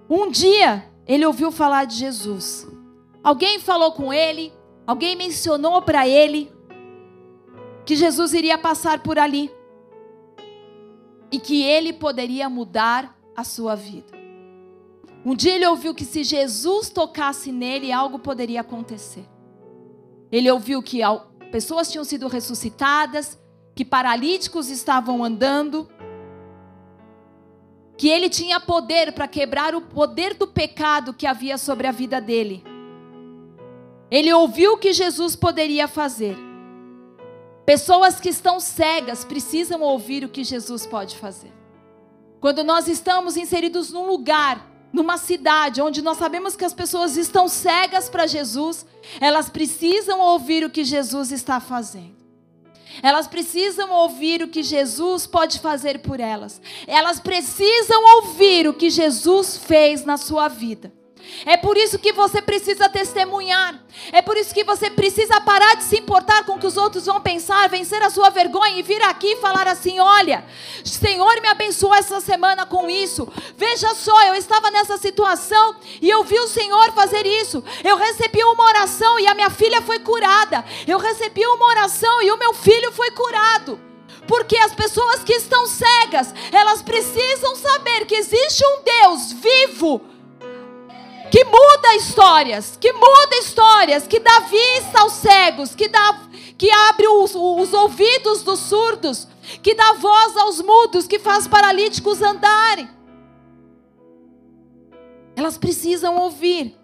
[0.10, 2.68] Um dia, ele ouviu falar de Jesus.
[3.24, 4.54] Alguém falou com ele,
[4.88, 6.52] alguém mencionou para ele
[7.86, 9.52] que Jesus iria passar por ali
[11.34, 14.14] e que ele poderia mudar a sua vida.
[15.26, 19.26] Um dia ele ouviu que se Jesus tocasse nele, algo poderia acontecer.
[20.32, 21.00] Ele ouviu que
[21.52, 23.40] pessoas tinham sido ressuscitadas,
[23.74, 25.90] que paralíticos estavam andando,
[27.98, 32.22] que ele tinha poder para quebrar o poder do pecado que havia sobre a vida
[32.22, 32.64] dele.
[34.12, 36.38] Ele ouviu o que Jesus poderia fazer.
[37.66, 41.52] Pessoas que estão cegas precisam ouvir o que Jesus pode fazer.
[42.42, 47.48] Quando nós estamos inseridos num lugar numa cidade onde nós sabemos que as pessoas estão
[47.48, 48.86] cegas para Jesus,
[49.20, 52.24] elas precisam ouvir o que Jesus está fazendo.
[53.02, 56.62] Elas precisam ouvir o que Jesus pode fazer por elas.
[56.86, 60.94] Elas precisam ouvir o que Jesus fez na sua vida.
[61.46, 63.80] É por isso que você precisa testemunhar.
[64.12, 67.06] É por isso que você precisa parar de se importar com o que os outros
[67.06, 70.46] vão pensar, vencer a sua vergonha e vir aqui e falar assim: olha,
[70.84, 73.28] Senhor me abençoou essa semana com isso.
[73.58, 77.64] Veja só, eu estava nessa situação e eu vi o Senhor fazer isso.
[77.84, 80.64] Eu recebi uma oração e a minha filha foi curada.
[80.88, 83.80] Eu recebi uma oração e o meu filho foi curado.
[84.28, 90.13] Porque as pessoas que estão cegas, elas precisam saber que existe um Deus vivo
[91.34, 97.08] que muda histórias, que muda histórias, que dá vista aos cegos, que dá que abre
[97.08, 99.28] os, os ouvidos dos surdos,
[99.64, 102.88] que dá voz aos mudos, que faz paralíticos andarem.
[105.36, 106.78] Elas precisam ouvir.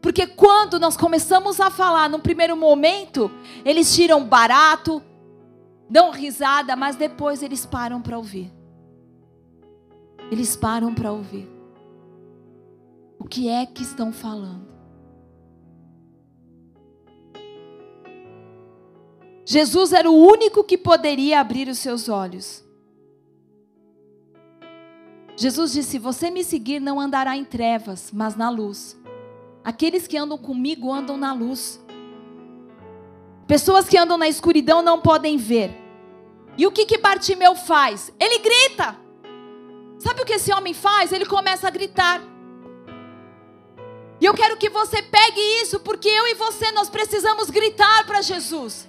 [0.00, 3.30] Porque quando nós começamos a falar, no primeiro momento,
[3.66, 5.02] eles tiram barato,
[5.90, 8.50] dão risada, mas depois eles param para ouvir.
[10.30, 11.55] Eles param para ouvir.
[13.18, 14.66] O que é que estão falando?
[19.44, 22.64] Jesus era o único que poderia abrir os seus olhos.
[25.36, 28.98] Jesus disse: Você me seguir não andará em trevas, mas na luz.
[29.62, 31.80] Aqueles que andam comigo andam na luz.
[33.46, 35.70] Pessoas que andam na escuridão não podem ver.
[36.58, 38.12] E o que que Bartimeu faz?
[38.18, 38.96] Ele grita.
[39.98, 41.12] Sabe o que esse homem faz?
[41.12, 42.20] Ele começa a gritar.
[44.20, 48.22] E eu quero que você pegue isso, porque eu e você nós precisamos gritar para
[48.22, 48.88] Jesus.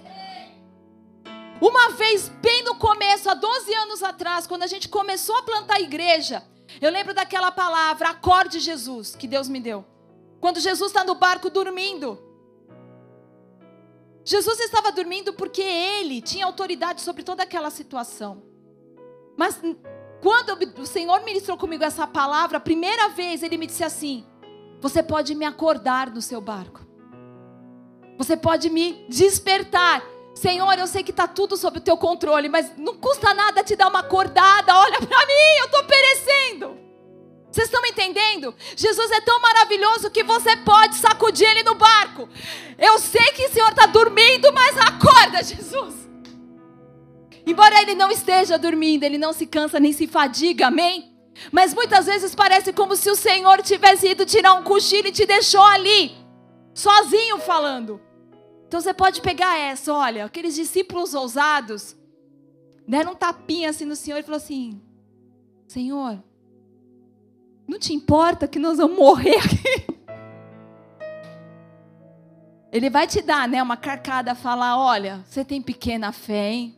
[1.60, 5.76] Uma vez, bem no começo, há 12 anos atrás, quando a gente começou a plantar
[5.76, 6.42] a igreja,
[6.80, 9.84] eu lembro daquela palavra, acorde Jesus, que Deus me deu.
[10.40, 12.22] Quando Jesus está no barco dormindo.
[14.24, 18.42] Jesus estava dormindo porque ele tinha autoridade sobre toda aquela situação.
[19.36, 19.60] Mas
[20.20, 24.24] quando o Senhor ministrou comigo essa palavra, a primeira vez ele me disse assim:
[24.80, 26.86] Você pode me acordar do seu barco.
[28.16, 30.02] Você pode me despertar.
[30.34, 33.74] Senhor, eu sei que está tudo sob o teu controle, mas não custa nada te
[33.74, 34.76] dar uma acordada.
[34.76, 36.78] Olha para mim, eu estou perecendo.
[37.50, 38.54] Vocês estão me entendendo?
[38.76, 42.28] Jesus é tão maravilhoso que você pode sacudir ele no barco.
[42.78, 45.94] Eu sei que o Senhor está dormindo, mas acorda, Jesus.
[47.46, 51.07] Embora ele não esteja dormindo, ele não se cansa nem se fadiga, amém?
[51.52, 55.24] Mas muitas vezes parece como se o Senhor tivesse ido tirar um cochilo e te
[55.24, 56.16] deixou ali,
[56.74, 58.00] sozinho falando.
[58.66, 61.96] Então você pode pegar essa, olha, aqueles discípulos ousados
[62.86, 64.80] deram um tapinha assim no Senhor e falou assim:
[65.66, 66.22] Senhor,
[67.66, 69.98] não te importa que nós vamos morrer aqui?
[72.70, 76.77] Ele vai te dar, né, uma carcada, falar, olha, você tem pequena fé, hein?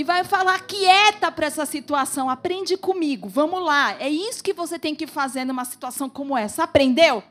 [0.00, 4.00] E vai falar quieta para essa situação, aprende comigo, vamos lá.
[4.00, 6.62] É isso que você tem que fazer numa situação como essa.
[6.64, 7.22] Aprendeu?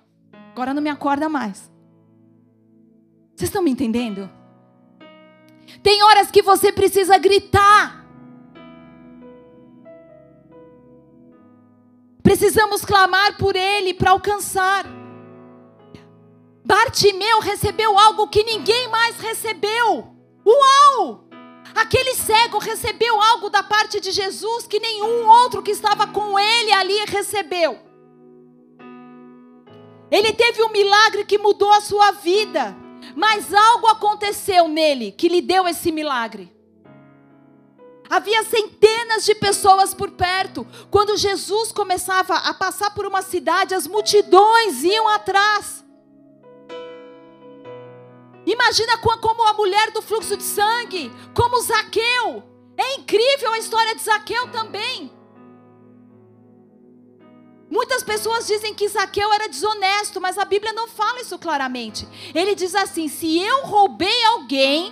[0.51, 1.67] Agora não me acorda mais.
[3.36, 4.29] Vocês estão me entendendo?
[5.82, 8.05] Tem horas que você precisa gritar.
[12.21, 14.86] Precisamos clamar por Ele para alcançar.
[16.63, 20.15] Bartimeu recebeu algo que ninguém mais recebeu.
[20.45, 21.29] Uau!
[21.75, 26.71] Aquele cego recebeu algo da parte de Jesus que nenhum outro que estava com ele
[26.71, 27.79] ali recebeu.
[30.12, 32.75] Ele teve um milagre que mudou a sua vida.
[33.15, 36.53] Mas algo aconteceu nele que lhe deu esse milagre.
[38.10, 40.65] Havia centenas de pessoas por perto.
[40.89, 45.79] Quando Jesus começava a passar por uma cidade, as multidões iam atrás.
[48.49, 52.43] Imagina como a mulher do fluxo de sangue, como Zaqueu.
[52.75, 55.12] É incrível a história de Zaqueu também.
[57.69, 62.07] Muitas pessoas dizem que Zaqueu era desonesto, mas a Bíblia não fala isso claramente.
[62.33, 64.91] Ele diz assim: se eu roubei alguém,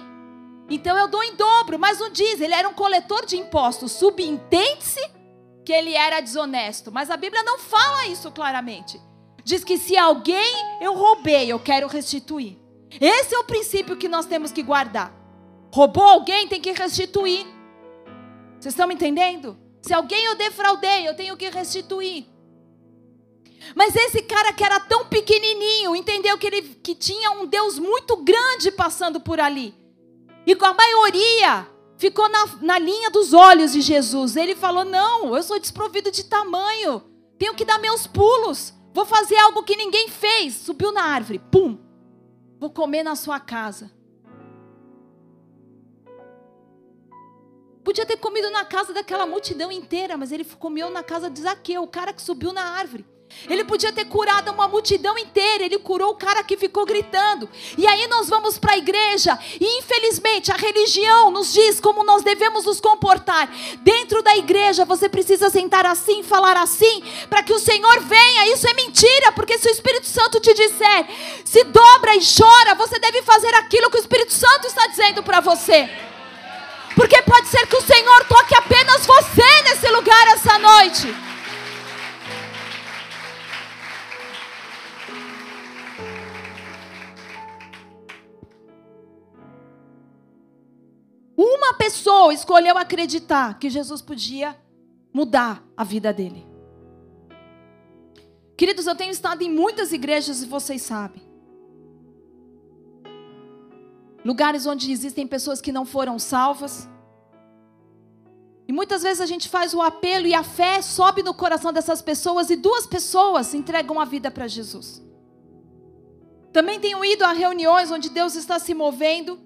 [0.70, 1.80] então eu dou em dobro.
[1.80, 3.92] Mas não diz, ele era um coletor de impostos.
[3.94, 5.02] Subentende-se
[5.66, 6.92] que ele era desonesto.
[6.92, 9.02] Mas a Bíblia não fala isso claramente.
[9.44, 12.67] Diz que se alguém eu roubei, eu quero restituir.
[13.00, 15.14] Esse é o princípio que nós temos que guardar.
[15.72, 17.46] Roubou alguém, tem que restituir.
[18.60, 19.58] Vocês estão me entendendo?
[19.82, 22.26] Se alguém eu defraudei, eu tenho que restituir.
[23.76, 28.18] Mas esse cara que era tão pequenininho, entendeu que ele que tinha um Deus muito
[28.18, 29.76] grande passando por ali.
[30.46, 31.68] E com a maioria
[31.98, 34.36] ficou na, na linha dos olhos de Jesus.
[34.36, 37.04] Ele falou: Não, eu sou desprovido de tamanho.
[37.38, 38.74] Tenho que dar meus pulos.
[38.94, 40.56] Vou fazer algo que ninguém fez.
[40.56, 41.78] Subiu na árvore, pum.
[42.60, 43.92] Vou comer na sua casa.
[47.84, 51.84] Podia ter comido na casa daquela multidão inteira, mas ele comeu na casa de Zaqueu,
[51.84, 53.06] o cara que subiu na árvore.
[53.50, 55.64] Ele podia ter curado uma multidão inteira.
[55.64, 57.50] Ele curou o cara que ficou gritando.
[57.78, 62.24] E aí nós vamos para a igreja e infelizmente a religião nos diz como nós
[62.24, 63.50] devemos nos comportar.
[63.82, 68.54] Dentro da igreja você precisa sentar assim, falar assim, para que o Senhor venha.
[68.54, 71.08] Isso é mentira, porque se o Espírito Santo te disser,
[71.46, 75.40] se dobra e chora, você deve fazer aquilo que o Espírito Santo está dizendo para
[75.40, 75.90] você.
[76.96, 81.27] Porque pode ser que o Senhor toque apenas você nesse lugar essa noite.
[91.38, 94.60] Uma pessoa escolheu acreditar que Jesus podia
[95.14, 96.46] mudar a vida dele.
[98.58, 101.28] Queridos, eu tenho estado em muitas igrejas e vocês sabem.
[104.28, 106.86] lugares onde existem pessoas que não foram salvas.
[108.68, 112.02] E muitas vezes a gente faz o apelo e a fé sobe no coração dessas
[112.02, 115.02] pessoas e duas pessoas entregam a vida para Jesus.
[116.52, 119.40] Também tenho ido a reuniões onde Deus está se movendo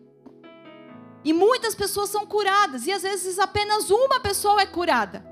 [1.24, 5.26] e muitas pessoas são curadas e às vezes apenas uma pessoa é curada.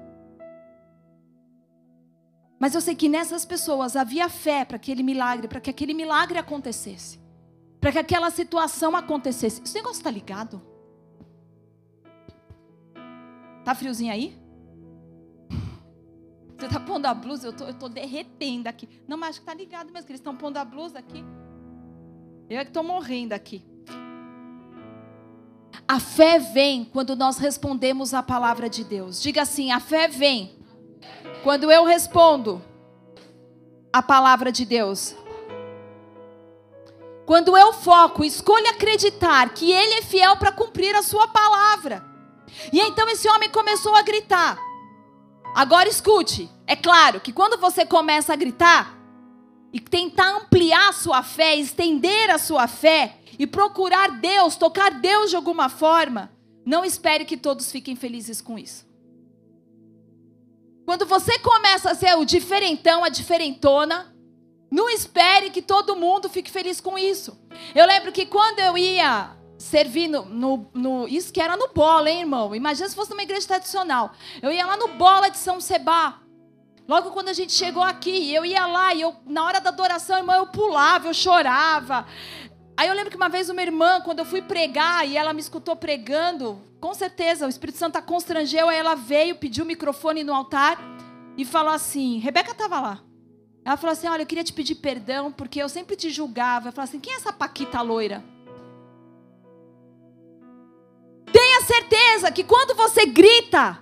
[2.59, 6.37] Mas eu sei que nessas pessoas havia fé para aquele milagre, para que aquele milagre
[6.37, 7.19] acontecesse
[7.79, 9.61] para que aquela situação acontecesse.
[9.63, 10.61] Esse negócio está ligado?
[13.63, 14.37] Tá friozinho aí?
[16.57, 17.47] Você está pondo a blusa?
[17.47, 18.89] Eu tô, estou tô derretendo aqui.
[19.07, 21.23] Não, mas acho que está ligado mesmo, que eles estão pondo a blusa aqui.
[22.49, 23.63] Eu é que estou morrendo aqui.
[25.87, 29.21] A fé vem quando nós respondemos a palavra de Deus.
[29.21, 30.57] Diga assim: a fé vem
[31.43, 32.61] quando eu respondo
[33.91, 35.15] a palavra de Deus.
[37.25, 42.03] Quando eu foco, escolho acreditar que Ele é fiel para cumprir a Sua palavra.
[42.73, 44.57] E então esse homem começou a gritar.
[45.55, 48.98] Agora escute, é claro que quando você começa a gritar
[49.71, 55.29] e tentar ampliar a sua fé, estender a sua fé e procurar Deus, tocar Deus
[55.29, 56.31] de alguma forma,
[56.65, 58.87] não espere que todos fiquem felizes com isso.
[60.85, 64.15] Quando você começa a ser o diferentão, a diferentona,
[64.71, 67.39] não espere que todo mundo fique feliz com isso.
[67.75, 72.09] Eu lembro que quando eu ia servir no, no, no, Isso que era no bola,
[72.09, 72.55] hein, irmão?
[72.55, 74.13] Imagina se fosse numa igreja tradicional.
[74.41, 76.21] Eu ia lá no bola de São Sebá.
[76.89, 80.17] Logo quando a gente chegou aqui, eu ia lá e eu, na hora da adoração,
[80.17, 82.07] irmão, eu pulava, eu chorava.
[82.75, 85.39] Aí eu lembro que uma vez uma irmã, quando eu fui pregar e ela me
[85.39, 90.23] escutou pregando, com certeza o Espírito Santo a constrangeu, aí ela veio, pediu o microfone
[90.23, 90.79] no altar
[91.37, 92.99] e falou assim: Rebeca estava lá.
[93.63, 96.69] Ela falou assim: Olha, eu queria te pedir perdão porque eu sempre te julgava.
[96.69, 98.23] Eu falei assim: Quem é essa Paquita loira?
[101.31, 103.77] Tenha certeza que quando você grita,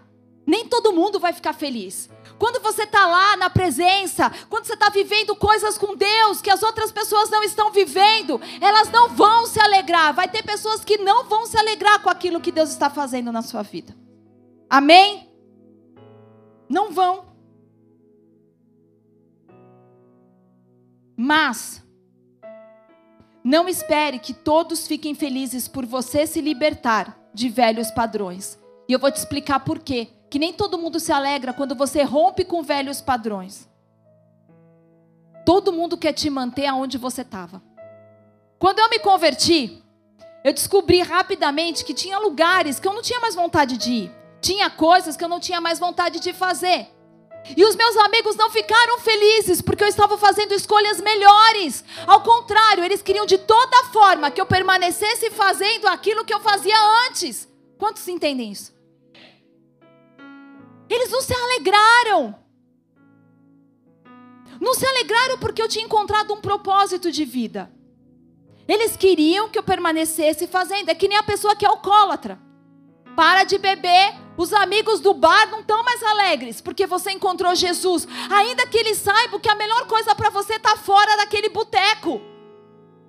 [0.45, 2.09] nem todo mundo vai ficar feliz.
[2.37, 6.61] Quando você está lá na presença, quando você está vivendo coisas com Deus que as
[6.61, 10.13] outras pessoas não estão vivendo, elas não vão se alegrar.
[10.13, 13.41] Vai ter pessoas que não vão se alegrar com aquilo que Deus está fazendo na
[13.41, 13.95] sua vida.
[14.69, 15.29] Amém?
[16.69, 17.25] Não vão.
[21.15, 21.83] Mas
[23.43, 28.59] não espere que todos fiquem felizes por você se libertar de velhos padrões.
[28.87, 30.09] E eu vou te explicar por quê.
[30.29, 33.67] Que nem todo mundo se alegra quando você rompe com velhos padrões.
[35.45, 37.61] Todo mundo quer te manter aonde você estava.
[38.59, 39.81] Quando eu me converti,
[40.43, 44.11] eu descobri rapidamente que tinha lugares que eu não tinha mais vontade de ir.
[44.41, 46.87] Tinha coisas que eu não tinha mais vontade de fazer.
[47.55, 51.83] E os meus amigos não ficaram felizes porque eu estava fazendo escolhas melhores.
[52.05, 56.75] Ao contrário, eles queriam de toda forma que eu permanecesse fazendo aquilo que eu fazia
[57.07, 57.47] antes.
[57.77, 58.76] Quantos entendem isso?
[60.89, 62.35] Eles não se alegraram.
[64.59, 67.71] Não se alegraram porque eu tinha encontrado um propósito de vida.
[68.67, 70.89] Eles queriam que eu permanecesse fazendo.
[70.89, 72.39] É que nem a pessoa que é alcoólatra.
[73.15, 78.07] Para de beber, os amigos do bar não estão mais alegres porque você encontrou Jesus,
[78.29, 82.21] ainda que eles saibam que a melhor coisa para você está fora daquele boteco.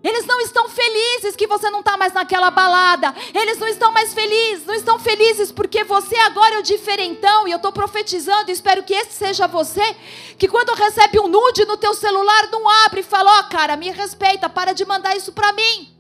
[0.03, 3.13] Eles não estão felizes que você não está mais naquela balada.
[3.35, 7.49] Eles não estão mais felizes, não estão felizes porque você agora é o diferentão.
[7.49, 9.97] E eu estou profetizando, espero que esse seja você,
[10.39, 13.77] que quando recebe um nude no teu celular, não abre e fala, ó oh, cara,
[13.77, 15.97] me respeita, para de mandar isso para mim.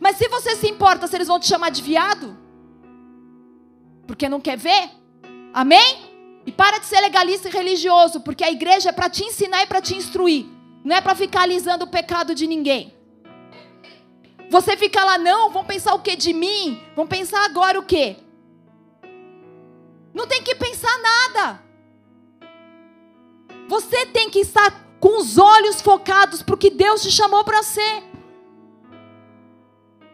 [0.00, 2.36] Mas se você se importa se eles vão te chamar de viado,
[4.06, 4.90] porque não quer ver?
[5.54, 6.10] Amém?
[6.46, 9.66] E para de ser legalista e religioso, porque a igreja é para te ensinar e
[9.66, 10.46] para te instruir.
[10.82, 12.99] Não é para ficar alisando o pecado de ninguém.
[14.50, 16.82] Você fica lá, não, vão pensar o que de mim?
[16.96, 18.16] Vão pensar agora o quê?
[20.12, 21.62] Não tem que pensar nada.
[23.68, 27.62] Você tem que estar com os olhos focados para o que Deus te chamou para
[27.62, 28.02] ser.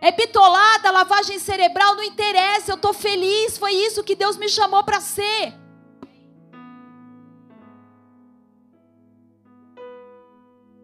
[0.02, 4.84] É bitolada, lavagem cerebral, não interessa, eu estou feliz, foi isso que Deus me chamou
[4.84, 5.54] para ser.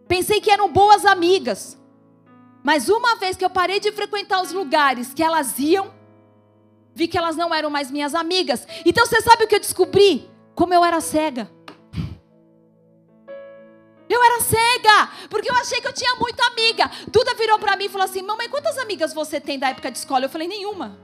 [0.07, 1.82] Pensei que eram boas amigas.
[2.63, 5.93] Mas uma vez que eu parei de frequentar os lugares que elas iam,
[6.95, 8.65] vi que elas não eram mais minhas amigas.
[8.85, 10.31] Então você sabe o que eu descobri?
[10.55, 11.51] Como eu era cega.
[14.09, 16.89] Eu era cega, porque eu achei que eu tinha muita amiga.
[17.07, 19.97] Duda virou para mim e falou assim: Mamãe, quantas amigas você tem da época de
[19.97, 20.25] escola?
[20.25, 20.99] Eu falei: Nenhuma.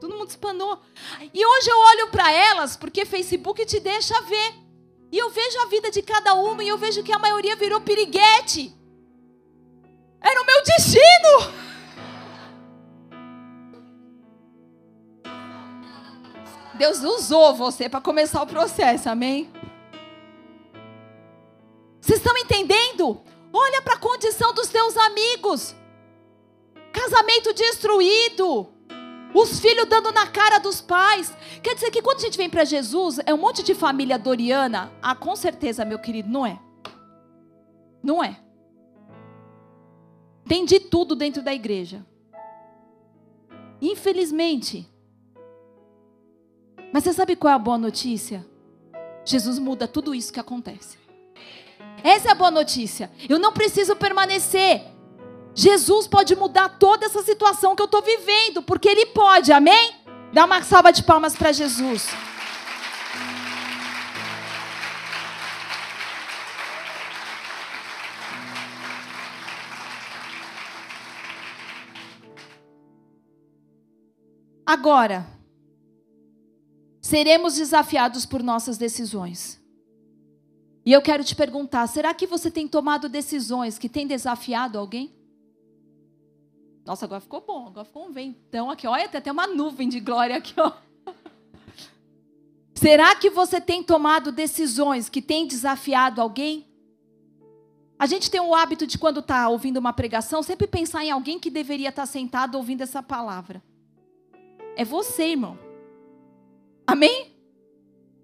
[0.00, 0.80] Todo mundo espanou.
[1.32, 4.54] E hoje eu olho para elas, porque Facebook te deixa ver.
[5.12, 7.82] E eu vejo a vida de cada uma e eu vejo que a maioria virou
[7.82, 8.74] piriguete.
[10.18, 11.62] Era o meu destino.
[16.74, 19.52] Deus usou você para começar o processo, amém?
[22.00, 23.20] Vocês estão entendendo?
[23.52, 25.76] Olha para a condição dos teus amigos.
[26.90, 28.66] Casamento destruído.
[29.34, 31.34] Os filhos dando na cara dos pais.
[31.62, 34.92] Quer dizer que quando a gente vem para Jesus, é um monte de família doriana?
[35.00, 36.58] Ah, com certeza, meu querido, não é.
[38.02, 38.38] Não é.
[40.46, 42.04] Tem de tudo dentro da igreja.
[43.80, 44.88] Infelizmente.
[46.92, 48.46] Mas você sabe qual é a boa notícia?
[49.24, 50.98] Jesus muda tudo isso que acontece.
[52.04, 53.10] Essa é a boa notícia.
[53.28, 54.91] Eu não preciso permanecer.
[55.54, 59.94] Jesus pode mudar toda essa situação que eu estou vivendo, porque Ele pode, amém?
[60.32, 62.08] Dá uma salva de palmas para Jesus.
[74.64, 75.26] Agora,
[77.02, 79.60] seremos desafiados por nossas decisões.
[80.82, 85.21] E eu quero te perguntar: será que você tem tomado decisões que têm desafiado alguém?
[86.84, 88.86] Nossa, agora ficou bom, agora ficou um ventão aqui.
[88.86, 90.72] Olha, tem até uma nuvem de glória aqui, ó.
[92.74, 96.66] Será que você tem tomado decisões que têm desafiado alguém?
[97.98, 101.38] A gente tem o hábito de, quando está ouvindo uma pregação, sempre pensar em alguém
[101.38, 103.62] que deveria estar tá sentado ouvindo essa palavra.
[104.76, 105.56] É você, irmão.
[106.84, 107.30] Amém?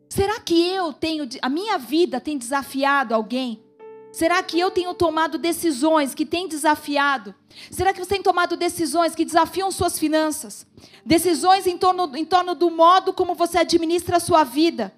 [0.09, 3.63] Será que eu tenho, a minha vida tem desafiado alguém?
[4.19, 7.33] Será que eu tenho tomado decisões que têm desafiado?
[7.71, 10.67] Será que você tem tomado decisões que desafiam suas finanças?
[11.07, 14.93] Decisões em torno, em torno do modo como você administra a sua vida?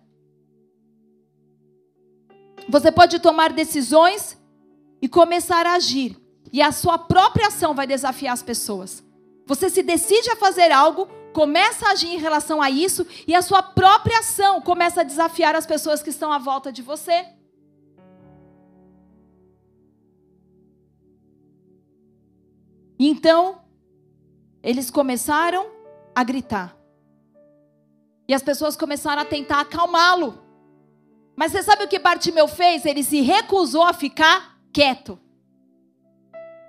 [2.66, 4.39] Você pode tomar decisões
[5.03, 6.16] e começar a agir,
[6.51, 9.05] e a sua própria ação vai desafiar as pessoas.
[9.45, 13.43] Você se decide a fazer algo, começa a agir em relação a isso e a
[13.43, 17.39] sua própria ação começa a desafiar as pessoas que estão à volta de você.
[23.03, 23.62] Então,
[24.62, 25.72] eles começaram
[26.14, 26.76] a gritar.
[28.28, 30.38] E as pessoas começaram a tentar acalmá-lo.
[31.34, 32.84] Mas você sabe o que Bartimeu fez?
[32.84, 35.18] Ele se recusou a ficar quieto.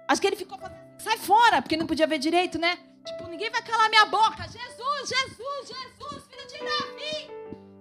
[0.08, 0.58] Acho que ele ficou
[0.98, 2.80] sai fora, porque não podia ver direito, né?
[3.06, 4.44] Tipo, ninguém vai calar minha boca.
[4.44, 7.32] Jesus, Jesus, Jesus, filho de Davi.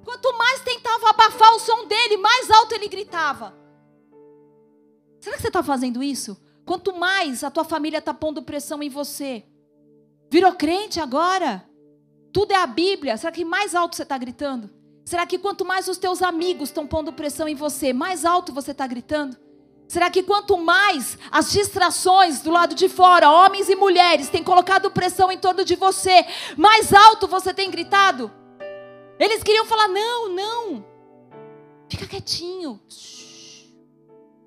[0.05, 3.55] Quanto mais tentava abafar o som dele, mais alto ele gritava.
[5.21, 6.37] Será que você está fazendo isso?
[6.71, 9.43] Quanto mais a tua família está pondo pressão em você.
[10.31, 11.69] Virou crente agora?
[12.33, 13.17] Tudo é a Bíblia.
[13.17, 14.71] Será que mais alto você está gritando?
[15.05, 18.71] Será que quanto mais os teus amigos estão pondo pressão em você, mais alto você
[18.71, 19.37] está gritando?
[19.89, 24.93] Será que quanto mais as distrações do lado de fora, homens e mulheres, têm colocado
[24.93, 26.25] pressão em torno de você,
[26.57, 28.31] mais alto você tem gritado?
[29.19, 30.87] Eles queriam falar: não, não,
[31.89, 32.81] fica quietinho.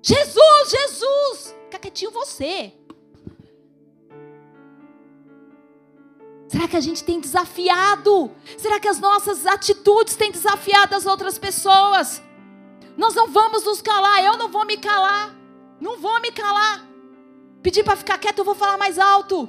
[0.06, 2.74] Jesus, Jesus, fica quietinho você.
[6.46, 8.30] Será que a gente tem desafiado?
[8.58, 12.22] Será que as nossas atitudes têm desafiado as outras pessoas?
[12.98, 15.34] Nós não vamos nos calar, eu não vou me calar.
[15.80, 16.86] Não vou me calar.
[17.62, 19.48] Pedir para ficar quieto, eu vou falar mais alto.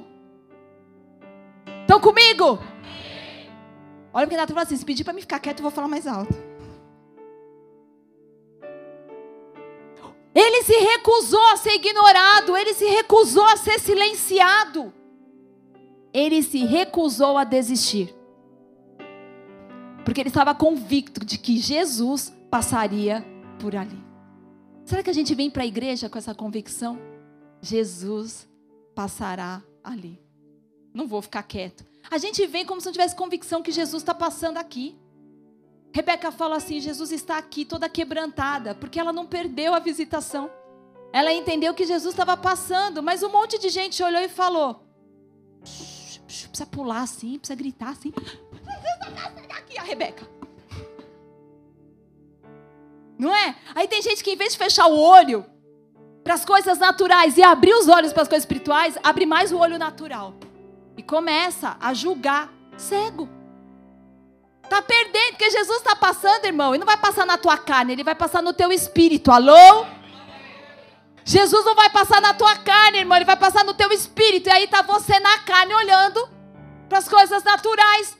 [1.82, 2.58] Estão comigo?
[4.10, 5.86] Olha o que Nath falou assim: se pedir para me ficar quieto, eu vou falar
[5.86, 6.45] mais alto.
[10.36, 14.92] Ele se recusou a ser ignorado, ele se recusou a ser silenciado.
[16.12, 18.14] Ele se recusou a desistir.
[20.04, 23.24] Porque ele estava convicto de que Jesus passaria
[23.58, 23.98] por ali.
[24.84, 26.98] Será que a gente vem para a igreja com essa convicção?
[27.62, 28.46] Jesus
[28.94, 30.20] passará ali.
[30.92, 31.82] Não vou ficar quieto.
[32.10, 34.94] A gente vem como se não tivesse convicção que Jesus está passando aqui.
[35.96, 40.50] Rebeca fala assim: Jesus está aqui toda quebrantada, porque ela não perdeu a visitação.
[41.10, 44.84] Ela entendeu que Jesus estava passando, mas um monte de gente olhou e falou:
[46.26, 48.12] precisa pular assim, precisa gritar assim.
[49.56, 50.28] Aqui a Rebeca.
[53.18, 53.56] Não é?
[53.74, 55.46] Aí tem gente que em vez de fechar o olho
[56.22, 59.56] para as coisas naturais e abrir os olhos para as coisas espirituais, abre mais o
[59.56, 60.34] olho natural
[60.94, 63.35] e começa a julgar cego.
[64.68, 68.04] Tá perdendo, porque Jesus está passando, irmão, e não vai passar na tua carne, ele
[68.04, 69.30] vai passar no teu espírito.
[69.30, 69.86] Alô?
[71.24, 74.48] Jesus não vai passar na tua carne, irmão, ele vai passar no teu espírito.
[74.48, 76.28] E aí tá você na carne olhando
[76.88, 78.16] para as coisas naturais.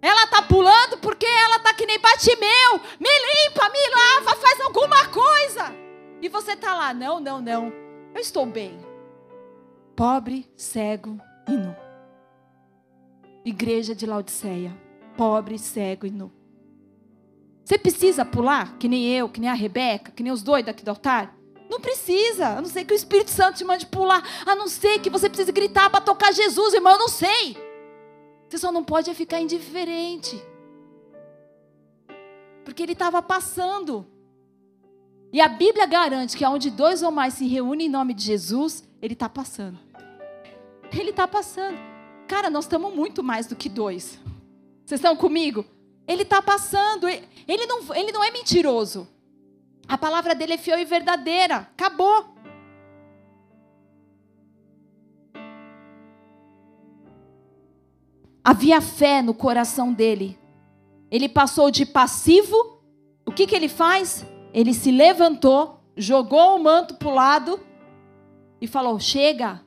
[0.00, 2.80] Ela tá pulando porque ela tá que nem Batimeu.
[3.00, 5.74] Me limpa, me lava, faz alguma coisa.
[6.20, 7.72] E você tá lá, não, não, não.
[8.14, 8.78] Eu estou bem.
[9.96, 11.74] Pobre, cego e nu.
[13.44, 14.87] Igreja de Laodiceia.
[15.18, 16.30] Pobre, cego e nu.
[17.64, 20.84] Você precisa pular, que nem eu, que nem a Rebeca, que nem os doidos aqui
[20.84, 21.36] do altar?
[21.68, 25.00] Não precisa, a não ser que o Espírito Santo te mande pular, a não ser
[25.00, 27.56] que você precise gritar para tocar Jesus, irmão, eu não sei.
[28.48, 30.40] Você só não pode ficar indiferente.
[32.64, 34.06] Porque ele estava passando.
[35.32, 38.84] E a Bíblia garante que onde dois ou mais se reúnem em nome de Jesus,
[39.02, 39.80] ele está passando.
[40.92, 41.76] Ele está passando.
[42.28, 44.18] Cara, nós estamos muito mais do que dois.
[44.88, 45.66] Vocês estão comigo?
[46.06, 47.06] Ele está passando.
[47.06, 49.06] Ele não, ele não é mentiroso.
[49.86, 51.68] A palavra dele é fiel e verdadeira.
[51.76, 52.24] Acabou.
[58.42, 60.38] Havia fé no coração dele.
[61.10, 62.80] Ele passou de passivo.
[63.26, 64.24] O que, que ele faz?
[64.54, 67.60] Ele se levantou, jogou o manto para o lado
[68.58, 69.62] e falou: Chega,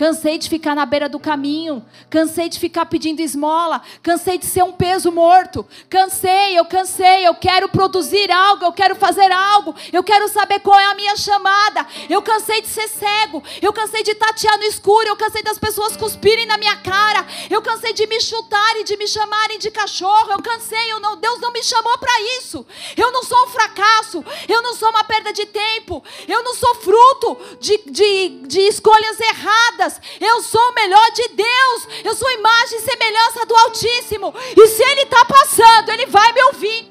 [0.00, 1.84] Cansei de ficar na beira do caminho.
[2.08, 3.82] Cansei de ficar pedindo esmola.
[4.02, 5.66] Cansei de ser um peso morto.
[5.90, 7.28] Cansei, eu cansei.
[7.28, 8.64] Eu quero produzir algo.
[8.64, 9.74] Eu quero fazer algo.
[9.92, 11.86] Eu quero saber qual é a minha chamada.
[12.08, 13.44] Eu cansei de ser cego.
[13.60, 15.06] Eu cansei de tatear no escuro.
[15.06, 17.26] Eu cansei das pessoas cuspirem na minha cara.
[17.50, 20.32] Eu cansei de me chutarem, de me chamarem de cachorro.
[20.32, 20.90] Eu cansei.
[20.90, 22.64] Eu não, Deus não me chamou para isso.
[22.96, 24.24] Eu não sou um fracasso.
[24.48, 26.02] Eu não sou uma perda de tempo.
[26.26, 29.89] Eu não sou fruto de, de, de escolhas erradas.
[30.20, 31.88] Eu sou o melhor de Deus.
[32.04, 34.34] Eu sou imagem e semelhança do Altíssimo.
[34.56, 36.90] E se Ele está passando, Ele vai me ouvir.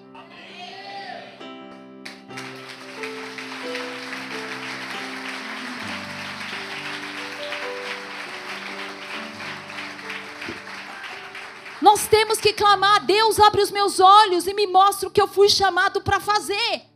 [11.81, 15.27] Nós temos que clamar: Deus, abre os meus olhos e me mostra o que eu
[15.27, 16.88] fui chamado para fazer.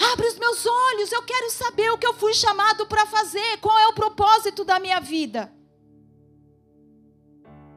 [0.00, 3.78] Abre os meus olhos, eu quero saber o que eu fui chamado para fazer, qual
[3.78, 5.52] é o propósito da minha vida.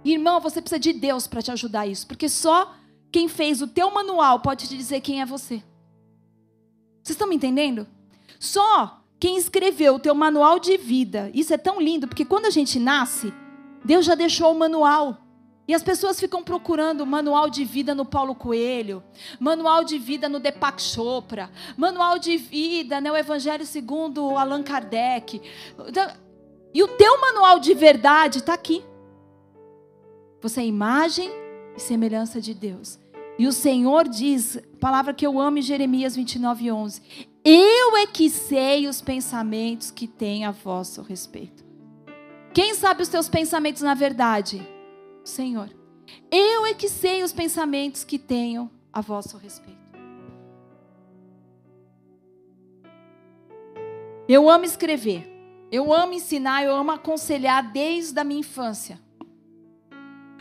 [0.05, 2.73] Irmão, você precisa de Deus para te ajudar isso, porque só
[3.11, 5.61] quem fez o teu manual pode te dizer quem é você.
[7.03, 7.85] Vocês estão me entendendo?
[8.39, 11.29] Só quem escreveu o teu manual de vida.
[11.33, 13.33] Isso é tão lindo, porque quando a gente nasce,
[13.83, 15.22] Deus já deixou o manual.
[15.67, 19.01] E as pessoas ficam procurando manual de vida no Paulo Coelho,
[19.39, 25.41] manual de vida no Deepak Chopra, manual de vida no Evangelho segundo Allan Kardec.
[26.73, 28.83] E o teu manual de verdade está aqui.
[30.41, 31.31] Você é imagem
[31.77, 32.99] e semelhança de Deus.
[33.39, 37.01] E o Senhor diz, palavra que eu amo em Jeremias 29, 11:
[37.45, 41.63] Eu é que sei os pensamentos que tem a vosso respeito.
[42.53, 44.72] Quem sabe os teus pensamentos na verdade?
[45.23, 45.69] Senhor.
[46.31, 49.81] Eu é que sei os pensamentos que tenho a vosso respeito.
[54.27, 55.29] Eu amo escrever,
[55.71, 58.99] eu amo ensinar, eu amo aconselhar desde a minha infância.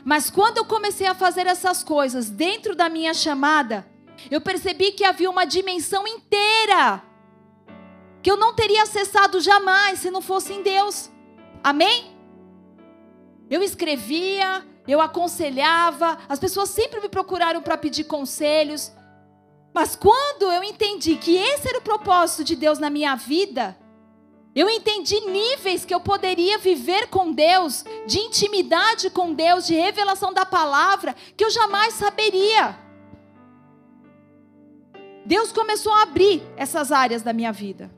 [0.04, 3.86] Mas quando eu comecei a fazer essas coisas dentro da minha chamada,
[4.30, 7.02] eu percebi que havia uma dimensão inteira
[8.22, 11.10] que eu não teria acessado jamais se não fosse em Deus.
[11.62, 12.16] Amém?
[13.50, 18.92] Eu escrevia, eu aconselhava, as pessoas sempre me procuraram para pedir conselhos.
[19.72, 23.76] Mas quando eu entendi que esse era o propósito de Deus na minha vida,
[24.54, 30.32] eu entendi níveis que eu poderia viver com Deus, de intimidade com Deus, de revelação
[30.32, 32.78] da palavra, que eu jamais saberia.
[35.24, 37.90] Deus começou a abrir essas áreas da minha vida.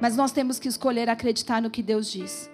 [0.00, 2.50] Mas nós temos que escolher acreditar no que Deus diz.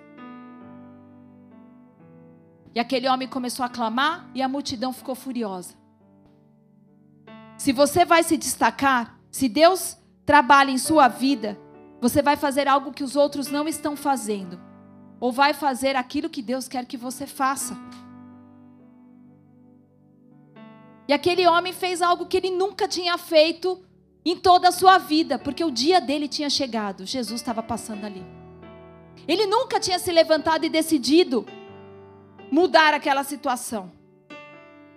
[2.75, 5.75] E aquele homem começou a clamar e a multidão ficou furiosa.
[7.59, 11.59] Se você vai se destacar, se Deus trabalha em sua vida,
[12.01, 14.59] você vai fazer algo que os outros não estão fazendo,
[15.19, 17.77] ou vai fazer aquilo que Deus quer que você faça.
[21.07, 23.85] E aquele homem fez algo que ele nunca tinha feito
[24.25, 27.05] em toda a sua vida, porque o dia dele tinha chegado.
[27.05, 28.25] Jesus estava passando ali.
[29.27, 31.45] Ele nunca tinha se levantado e decidido
[32.51, 33.93] mudar aquela situação.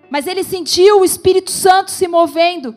[0.10, 2.76] Mas ele sentiu o Espírito Santo se movendo.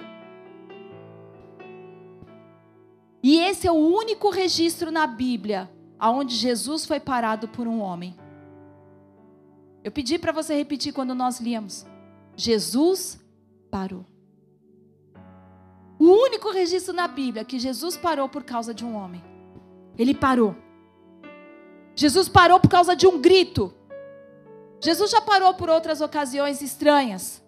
[3.22, 8.16] E esse é o único registro na Bíblia aonde Jesus foi parado por um homem.
[9.82, 11.86] Eu pedi para você repetir quando nós líamos.
[12.36, 13.20] Jesus
[13.70, 14.04] parou.
[15.98, 19.22] O único registro na Bíblia que Jesus parou por causa de um homem.
[19.98, 20.54] Ele parou.
[21.94, 23.72] Jesus parou por causa de um grito.
[24.80, 27.42] Jesus já parou por outras ocasiões estranhas.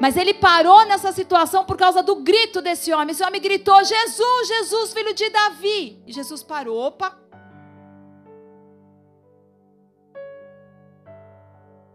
[0.00, 3.10] Mas ele parou nessa situação por causa do grito desse homem.
[3.10, 6.02] Esse homem gritou: Jesus, Jesus, filho de Davi.
[6.06, 6.78] E Jesus parou.
[6.78, 7.18] Opa.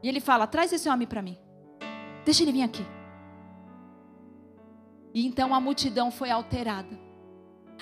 [0.03, 1.37] E ele fala: traz esse homem para mim.
[2.23, 2.85] Deixa ele vir aqui.
[5.13, 7.05] E então a multidão foi alterada.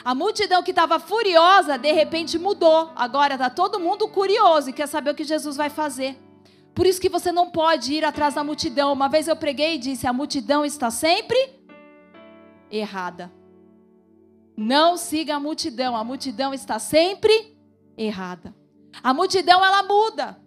[0.05, 2.91] A multidão que estava furiosa, de repente mudou.
[2.95, 6.22] Agora está todo mundo curioso e quer saber o que Jesus vai fazer.
[6.73, 8.91] Por isso que você não pode ir atrás da multidão.
[8.91, 11.37] Uma vez eu preguei e disse: a multidão está sempre
[12.69, 13.31] errada.
[14.55, 17.57] Não siga a multidão, a multidão está sempre
[17.97, 18.55] errada.
[19.01, 20.39] A multidão ela muda.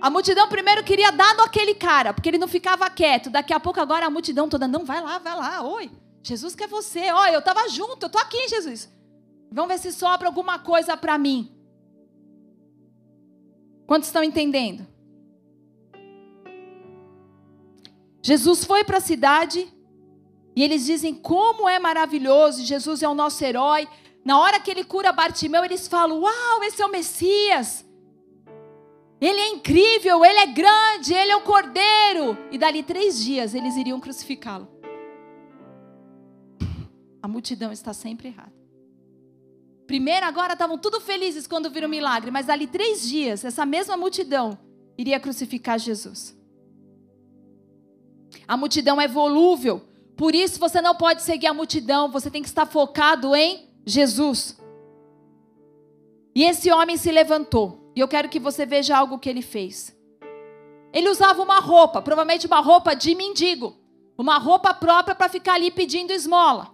[0.00, 3.30] A multidão primeiro queria dar no aquele cara, porque ele não ficava quieto.
[3.30, 5.90] Daqui a pouco agora a multidão toda, não, vai lá, vai lá, oi.
[6.22, 7.10] Jesus quer você.
[7.12, 8.92] Ó, eu estava junto, eu estou aqui, Jesus.
[9.52, 11.54] Vamos ver se sobra alguma coisa para mim.
[13.86, 14.86] Quantos estão entendendo?
[18.24, 19.70] Jesus foi para a cidade
[20.56, 23.86] e eles dizem como é maravilhoso, Jesus é o nosso herói.
[24.24, 27.84] Na hora que ele cura Bartimeu, eles falam: Uau, esse é o Messias.
[29.20, 32.38] Ele é incrível, ele é grande, ele é o cordeiro.
[32.50, 34.68] E dali três dias eles iriam crucificá-lo.
[37.22, 38.54] A multidão está sempre errada.
[39.86, 43.98] Primeiro, agora estavam tudo felizes quando viram o milagre, mas dali três dias, essa mesma
[43.98, 44.58] multidão
[44.96, 46.34] iria crucificar Jesus.
[48.46, 49.82] A multidão é volúvel.
[50.16, 54.58] Por isso você não pode seguir a multidão, você tem que estar focado em Jesus.
[56.34, 57.92] E esse homem se levantou.
[57.94, 59.96] E eu quero que você veja algo que ele fez.
[60.92, 63.76] Ele usava uma roupa, provavelmente uma roupa de mendigo,
[64.16, 66.72] uma roupa própria para ficar ali pedindo esmola.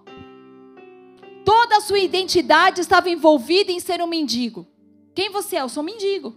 [1.45, 4.67] Toda a sua identidade estava envolvida em ser um mendigo.
[5.15, 5.63] Quem você é?
[5.63, 6.37] Eu sou um mendigo.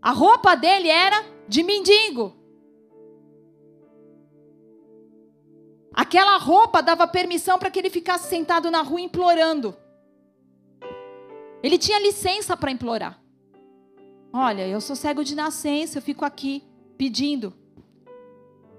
[0.00, 2.34] A roupa dele era de mendigo.
[5.94, 9.76] Aquela roupa dava permissão para que ele ficasse sentado na rua implorando.
[11.62, 13.20] Ele tinha licença para implorar.
[14.32, 16.64] Olha, eu sou cego de nascença, eu fico aqui
[16.98, 17.54] pedindo.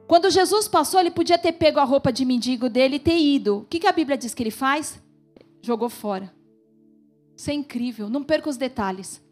[0.07, 3.59] Quando Jesus passou, ele podia ter pego a roupa de mendigo dele e ter ido.
[3.59, 5.01] O que, a Bíblia diz que ele faz?
[5.61, 6.35] Jogou fora.
[7.35, 9.23] Isso é incrível, não perca os detalhes.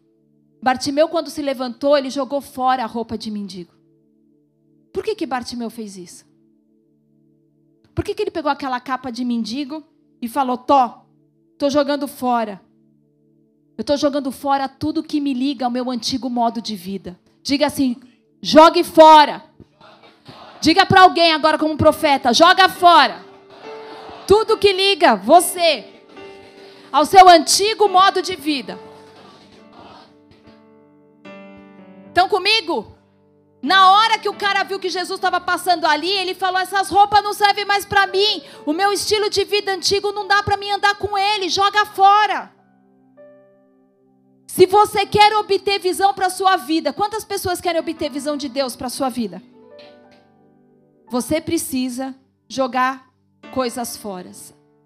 [0.62, 3.74] Bartimeu, quando se levantou, ele jogou fora a roupa de mendigo.
[4.92, 6.33] Por que, que Bartimeu fez isso?
[7.94, 9.84] Por que, que ele pegou aquela capa de mendigo
[10.20, 11.06] e falou: Tó,
[11.52, 12.60] estou jogando fora.
[13.76, 17.18] Eu estou jogando fora tudo que me liga ao meu antigo modo de vida.
[17.42, 17.96] Diga assim:
[18.40, 19.44] jogue fora.
[20.60, 23.24] Diga para alguém agora, como profeta: joga fora.
[24.26, 25.84] Tudo que liga você
[26.90, 28.78] ao seu antigo modo de vida.
[32.08, 32.93] Estão comigo?
[33.64, 37.24] Na hora que o cara viu que Jesus estava passando ali, ele falou: essas roupas
[37.24, 38.42] não servem mais para mim.
[38.66, 41.48] O meu estilo de vida antigo não dá para mim andar com ele.
[41.48, 42.52] Joga fora.
[44.46, 48.50] Se você quer obter visão para a sua vida, quantas pessoas querem obter visão de
[48.50, 49.42] Deus para a sua vida?
[51.08, 52.14] Você precisa
[52.46, 53.08] jogar
[53.50, 54.30] coisas fora.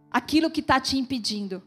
[0.08, 1.60] Aquilo que está te impedindo.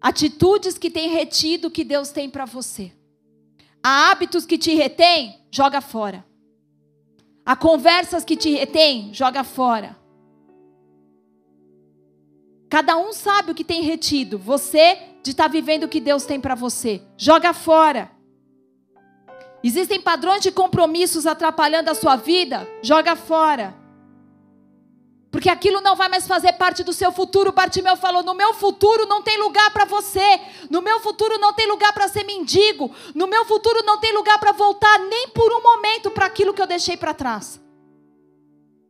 [0.00, 2.92] Atitudes que têm retido o que Deus tem para você.
[3.82, 6.24] Há hábitos que te retêm, joga fora.
[7.44, 9.96] Há conversas que te retêm, joga fora.
[12.68, 14.38] Cada um sabe o que tem retido.
[14.38, 17.02] Você de estar tá vivendo o que Deus tem para você.
[17.16, 18.10] Joga fora.
[19.62, 22.66] Existem padrões de compromissos atrapalhando a sua vida?
[22.82, 23.74] Joga fora.
[25.30, 27.52] Porque aquilo não vai mais fazer parte do seu futuro.
[27.52, 30.40] Bartimeu falou: No meu futuro não tem lugar para você.
[30.68, 32.90] No meu futuro não tem lugar para ser mendigo.
[33.14, 36.60] No meu futuro não tem lugar para voltar nem por um momento para aquilo que
[36.60, 37.60] eu deixei para trás.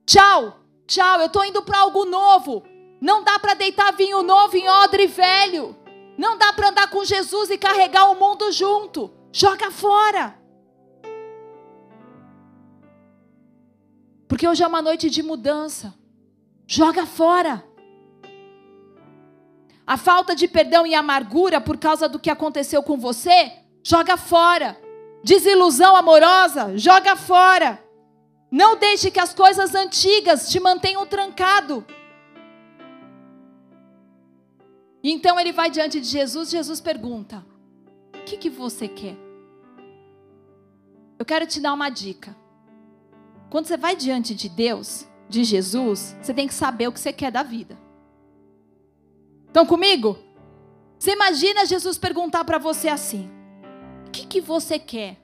[0.07, 1.21] Tchau, tchau.
[1.21, 2.63] Eu estou indo para algo novo.
[3.03, 5.77] Não dá para deitar vinho novo em odre velho.
[6.17, 9.11] Não dá para andar com Jesus e carregar o mundo junto.
[9.31, 10.39] Joga fora.
[14.27, 16.00] Porque hoje é uma noite de mudança.
[16.73, 17.65] Joga fora.
[19.85, 23.51] A falta de perdão e amargura por causa do que aconteceu com você,
[23.83, 24.81] joga fora.
[25.25, 27.83] Desilusão amorosa, joga fora.
[28.53, 31.85] Não deixe que as coisas antigas te mantenham trancado.
[35.03, 37.45] E então ele vai diante de Jesus, Jesus pergunta:
[38.15, 39.17] O que, que você quer?
[41.19, 42.37] Eu quero te dar uma dica.
[43.51, 47.13] Quando você vai diante de Deus, de Jesus, você tem que saber o que você
[47.13, 47.79] quer da vida.
[49.47, 50.19] Estão comigo?
[50.99, 53.31] Você imagina Jesus perguntar para você assim:
[54.07, 55.17] O que, que você quer?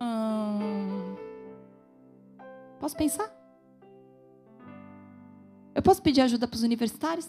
[0.00, 1.14] Hum...
[2.80, 3.30] Posso pensar?
[5.74, 7.28] Eu posso pedir ajuda para os universitários?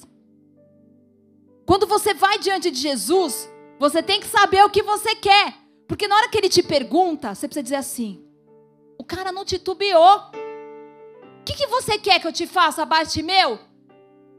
[1.66, 5.54] Quando você vai diante de Jesus, você tem que saber o que você quer.
[5.88, 8.26] Porque na hora que ele te pergunta, você precisa dizer assim:
[8.98, 10.41] o cara não titubeou.
[11.42, 12.88] O que, que você quer que eu te faça,
[13.24, 13.60] meu?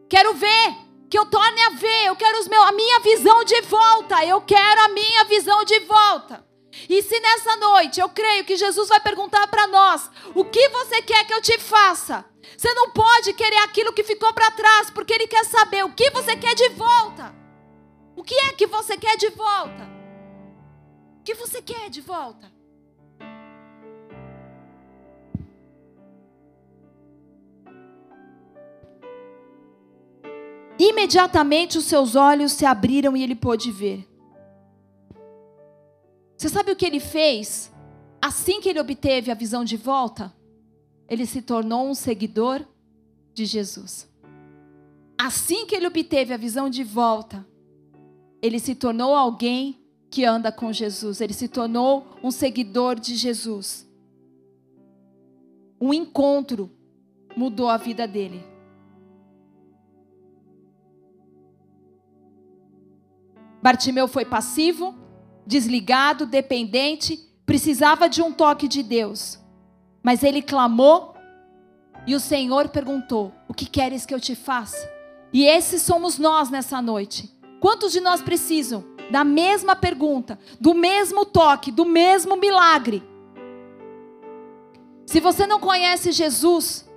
[0.09, 0.77] Quero ver
[1.11, 4.41] que eu torne a ver, eu quero os meus, a minha visão de volta, eu
[4.41, 6.47] quero a minha visão de volta.
[6.89, 11.03] E se nessa noite eu creio que Jesus vai perguntar para nós: o que você
[11.03, 12.25] quer que eu te faça?
[12.57, 16.09] Você não pode querer aquilo que ficou para trás, porque Ele quer saber o que
[16.11, 17.35] você quer de volta.
[18.15, 19.91] O que é que você quer de volta?
[21.19, 22.62] O que você quer de volta?
[30.85, 34.05] Imediatamente os seus olhos se abriram e ele pôde ver.
[36.37, 37.72] Você sabe o que ele fez?
[38.20, 40.35] Assim que ele obteve a visão de volta,
[41.09, 42.66] ele se tornou um seguidor
[43.33, 44.11] de Jesus.
[45.16, 47.47] Assim que ele obteve a visão de volta,
[48.43, 49.80] ele se tornou alguém
[50.11, 53.89] que anda com Jesus, ele se tornou um seguidor de Jesus.
[55.80, 56.68] Um encontro
[57.37, 58.52] mudou a vida dele.
[63.63, 64.95] Bartimeu foi passivo,
[65.47, 69.39] desligado, dependente, precisava de um toque de Deus.
[70.03, 71.15] Mas ele clamou
[72.07, 74.91] e o Senhor perguntou: O que queres que eu te faça?
[75.33, 77.31] E esses somos nós nessa noite.
[77.61, 83.03] Quantos de nós precisam da mesma pergunta, do mesmo toque, do mesmo milagre?
[85.07, 86.89] Se você não conhece Jesus,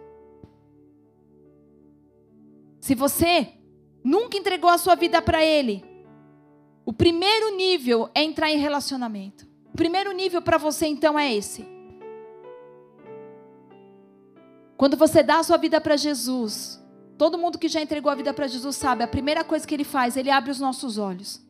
[2.81, 3.49] se você
[4.03, 5.83] nunca entregou a sua vida para Ele,
[6.85, 9.47] o primeiro nível é entrar em relacionamento.
[9.73, 11.67] O primeiro nível para você então é esse.
[14.77, 16.79] Quando você dá a sua vida para Jesus,
[17.17, 19.83] todo mundo que já entregou a vida para Jesus sabe, a primeira coisa que ele
[19.83, 21.41] faz, ele abre os nossos olhos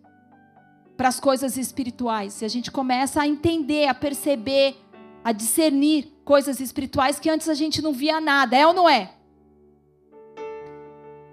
[0.96, 2.42] para as coisas espirituais.
[2.42, 4.76] E a gente começa a entender, a perceber,
[5.24, 9.12] a discernir coisas espirituais que antes a gente não via nada, é ou não é?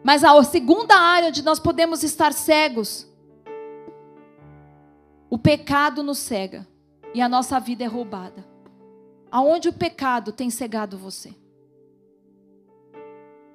[0.02, 3.06] Mas a segunda área onde nós podemos estar cegos
[5.32, 6.68] o pecado nos cega
[7.14, 8.46] e a nossa vida é roubada.
[9.30, 11.34] Aonde o pecado tem cegado você?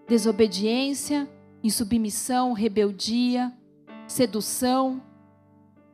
[0.07, 1.30] Desobediência,
[1.63, 3.53] insubmissão, rebeldia,
[4.07, 4.99] sedução.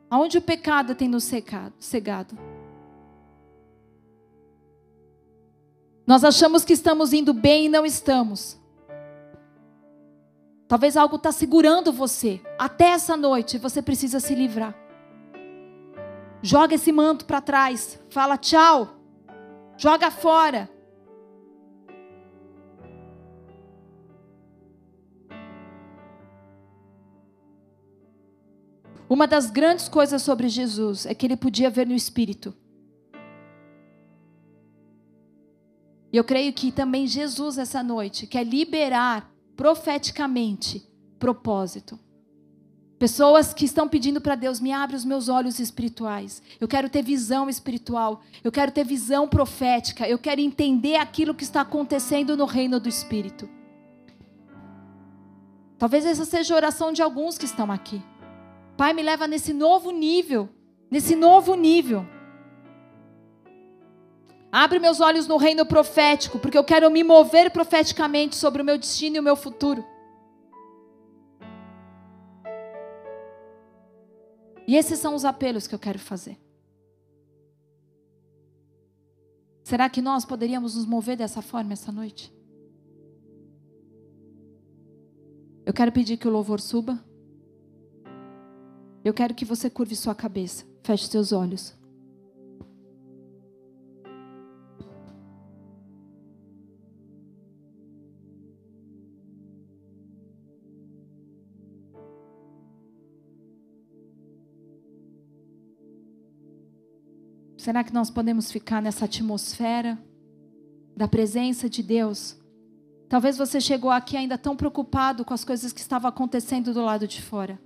[0.08, 1.30] Aonde o pecado tem nos
[1.78, 2.38] cegado?
[6.06, 8.58] Nós achamos que estamos indo bem e não estamos.
[10.66, 12.40] Talvez algo está segurando você.
[12.58, 14.83] Até essa noite você precisa se livrar.
[16.46, 17.98] Joga esse manto para trás.
[18.10, 19.00] Fala tchau.
[19.78, 20.68] Joga fora.
[29.08, 32.54] Uma das grandes coisas sobre Jesus é que ele podia ver no espírito.
[36.12, 40.86] E eu creio que também Jesus, essa noite, quer liberar profeticamente
[41.18, 41.98] propósito.
[42.98, 46.40] Pessoas que estão pedindo para Deus, me abre os meus olhos espirituais.
[46.60, 48.22] Eu quero ter visão espiritual.
[48.42, 50.08] Eu quero ter visão profética.
[50.08, 53.48] Eu quero entender aquilo que está acontecendo no reino do Espírito.
[55.76, 58.00] Talvez essa seja a oração de alguns que estão aqui.
[58.76, 60.48] Pai, me leva nesse novo nível.
[60.88, 62.06] Nesse novo nível.
[64.52, 68.78] Abre meus olhos no reino profético, porque eu quero me mover profeticamente sobre o meu
[68.78, 69.84] destino e o meu futuro.
[74.66, 76.38] E esses são os apelos que eu quero fazer.
[79.62, 82.32] Será que nós poderíamos nos mover dessa forma essa noite?
[85.64, 87.02] Eu quero pedir que o louvor suba.
[89.02, 91.74] Eu quero que você curve sua cabeça, feche seus olhos.
[107.64, 109.98] Será que nós podemos ficar nessa atmosfera
[110.94, 112.38] da presença de Deus?
[113.08, 117.08] Talvez você chegou aqui ainda tão preocupado com as coisas que estavam acontecendo do lado
[117.08, 117.58] de fora.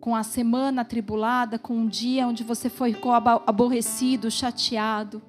[0.00, 5.20] Com a semana atribulada, com um dia onde você ficou aborrecido, chateado.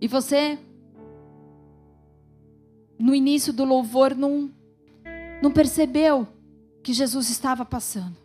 [0.00, 0.56] E você,
[2.96, 4.52] no início do louvor, não,
[5.42, 6.28] não percebeu
[6.82, 8.16] que Jesus estava passando.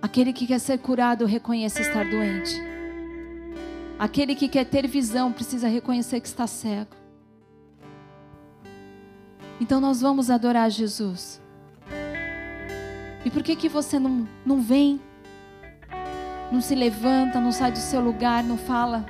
[0.00, 2.54] Aquele que quer ser curado reconhece estar doente.
[3.98, 6.94] Aquele que quer ter visão precisa reconhecer que está cego.
[9.60, 11.40] Então nós vamos adorar Jesus.
[13.24, 15.00] E por que que você não, não vem
[16.50, 19.04] não se levanta, não sai do seu lugar, não fala.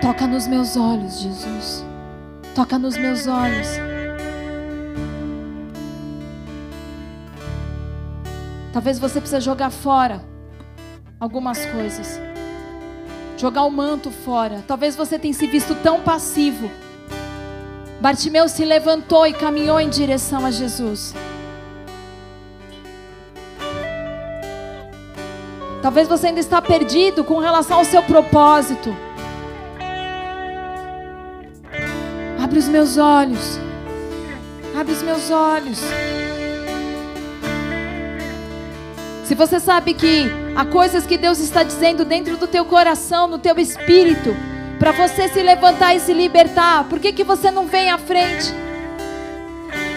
[0.00, 1.84] Toca nos meus olhos, Jesus.
[2.54, 3.68] Toca nos meus olhos.
[8.72, 10.22] Talvez você precise jogar fora
[11.18, 12.20] algumas coisas.
[13.36, 14.62] Jogar o manto fora.
[14.66, 16.70] Talvez você tenha se visto tão passivo.
[18.00, 21.14] Bartimeu se levantou e caminhou em direção a Jesus.
[25.86, 28.92] Talvez você ainda está perdido com relação ao seu propósito.
[32.42, 33.60] Abre os meus olhos.
[34.76, 35.78] Abre os meus olhos.
[39.22, 40.24] Se você sabe que
[40.56, 44.34] há coisas que Deus está dizendo dentro do teu coração, no teu espírito,
[44.80, 48.52] para você se levantar e se libertar, por que, que você não vem à frente?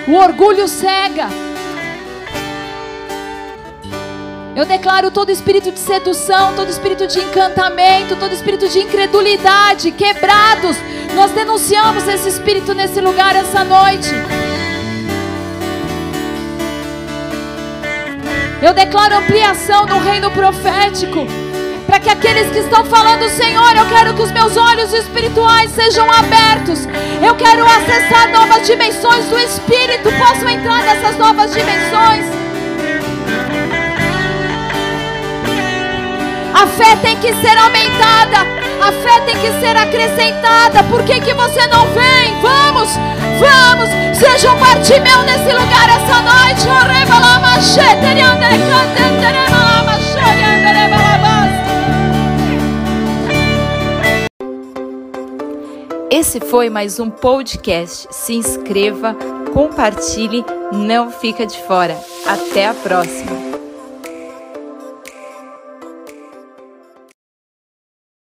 [0.08, 1.49] O orgulho cega.
[4.60, 10.76] Eu declaro todo espírito de sedução, todo espírito de encantamento, todo espírito de incredulidade quebrados.
[11.16, 14.10] Nós denunciamos esse espírito nesse lugar essa noite.
[18.62, 21.26] Eu declaro ampliação no reino profético.
[21.88, 26.06] Para que aqueles que estão falando, Senhor, eu quero que os meus olhos espirituais sejam
[26.12, 26.86] abertos.
[27.26, 30.10] Eu quero acessar novas dimensões do Espírito.
[30.18, 32.39] Posso entrar nessas novas dimensões.
[36.62, 38.40] A fé tem que ser aumentada.
[38.82, 40.84] A fé tem que ser acrescentada.
[40.90, 42.42] Por que, que você não vem?
[42.42, 42.90] Vamos,
[43.40, 44.18] vamos.
[44.18, 46.40] Seja um Bartimeu nesse lugar essa noite.
[56.12, 58.08] Esse foi mais um podcast.
[58.12, 59.16] Se inscreva,
[59.54, 60.44] compartilhe,
[60.74, 61.98] não fica de fora.
[62.28, 63.49] Até a próxima.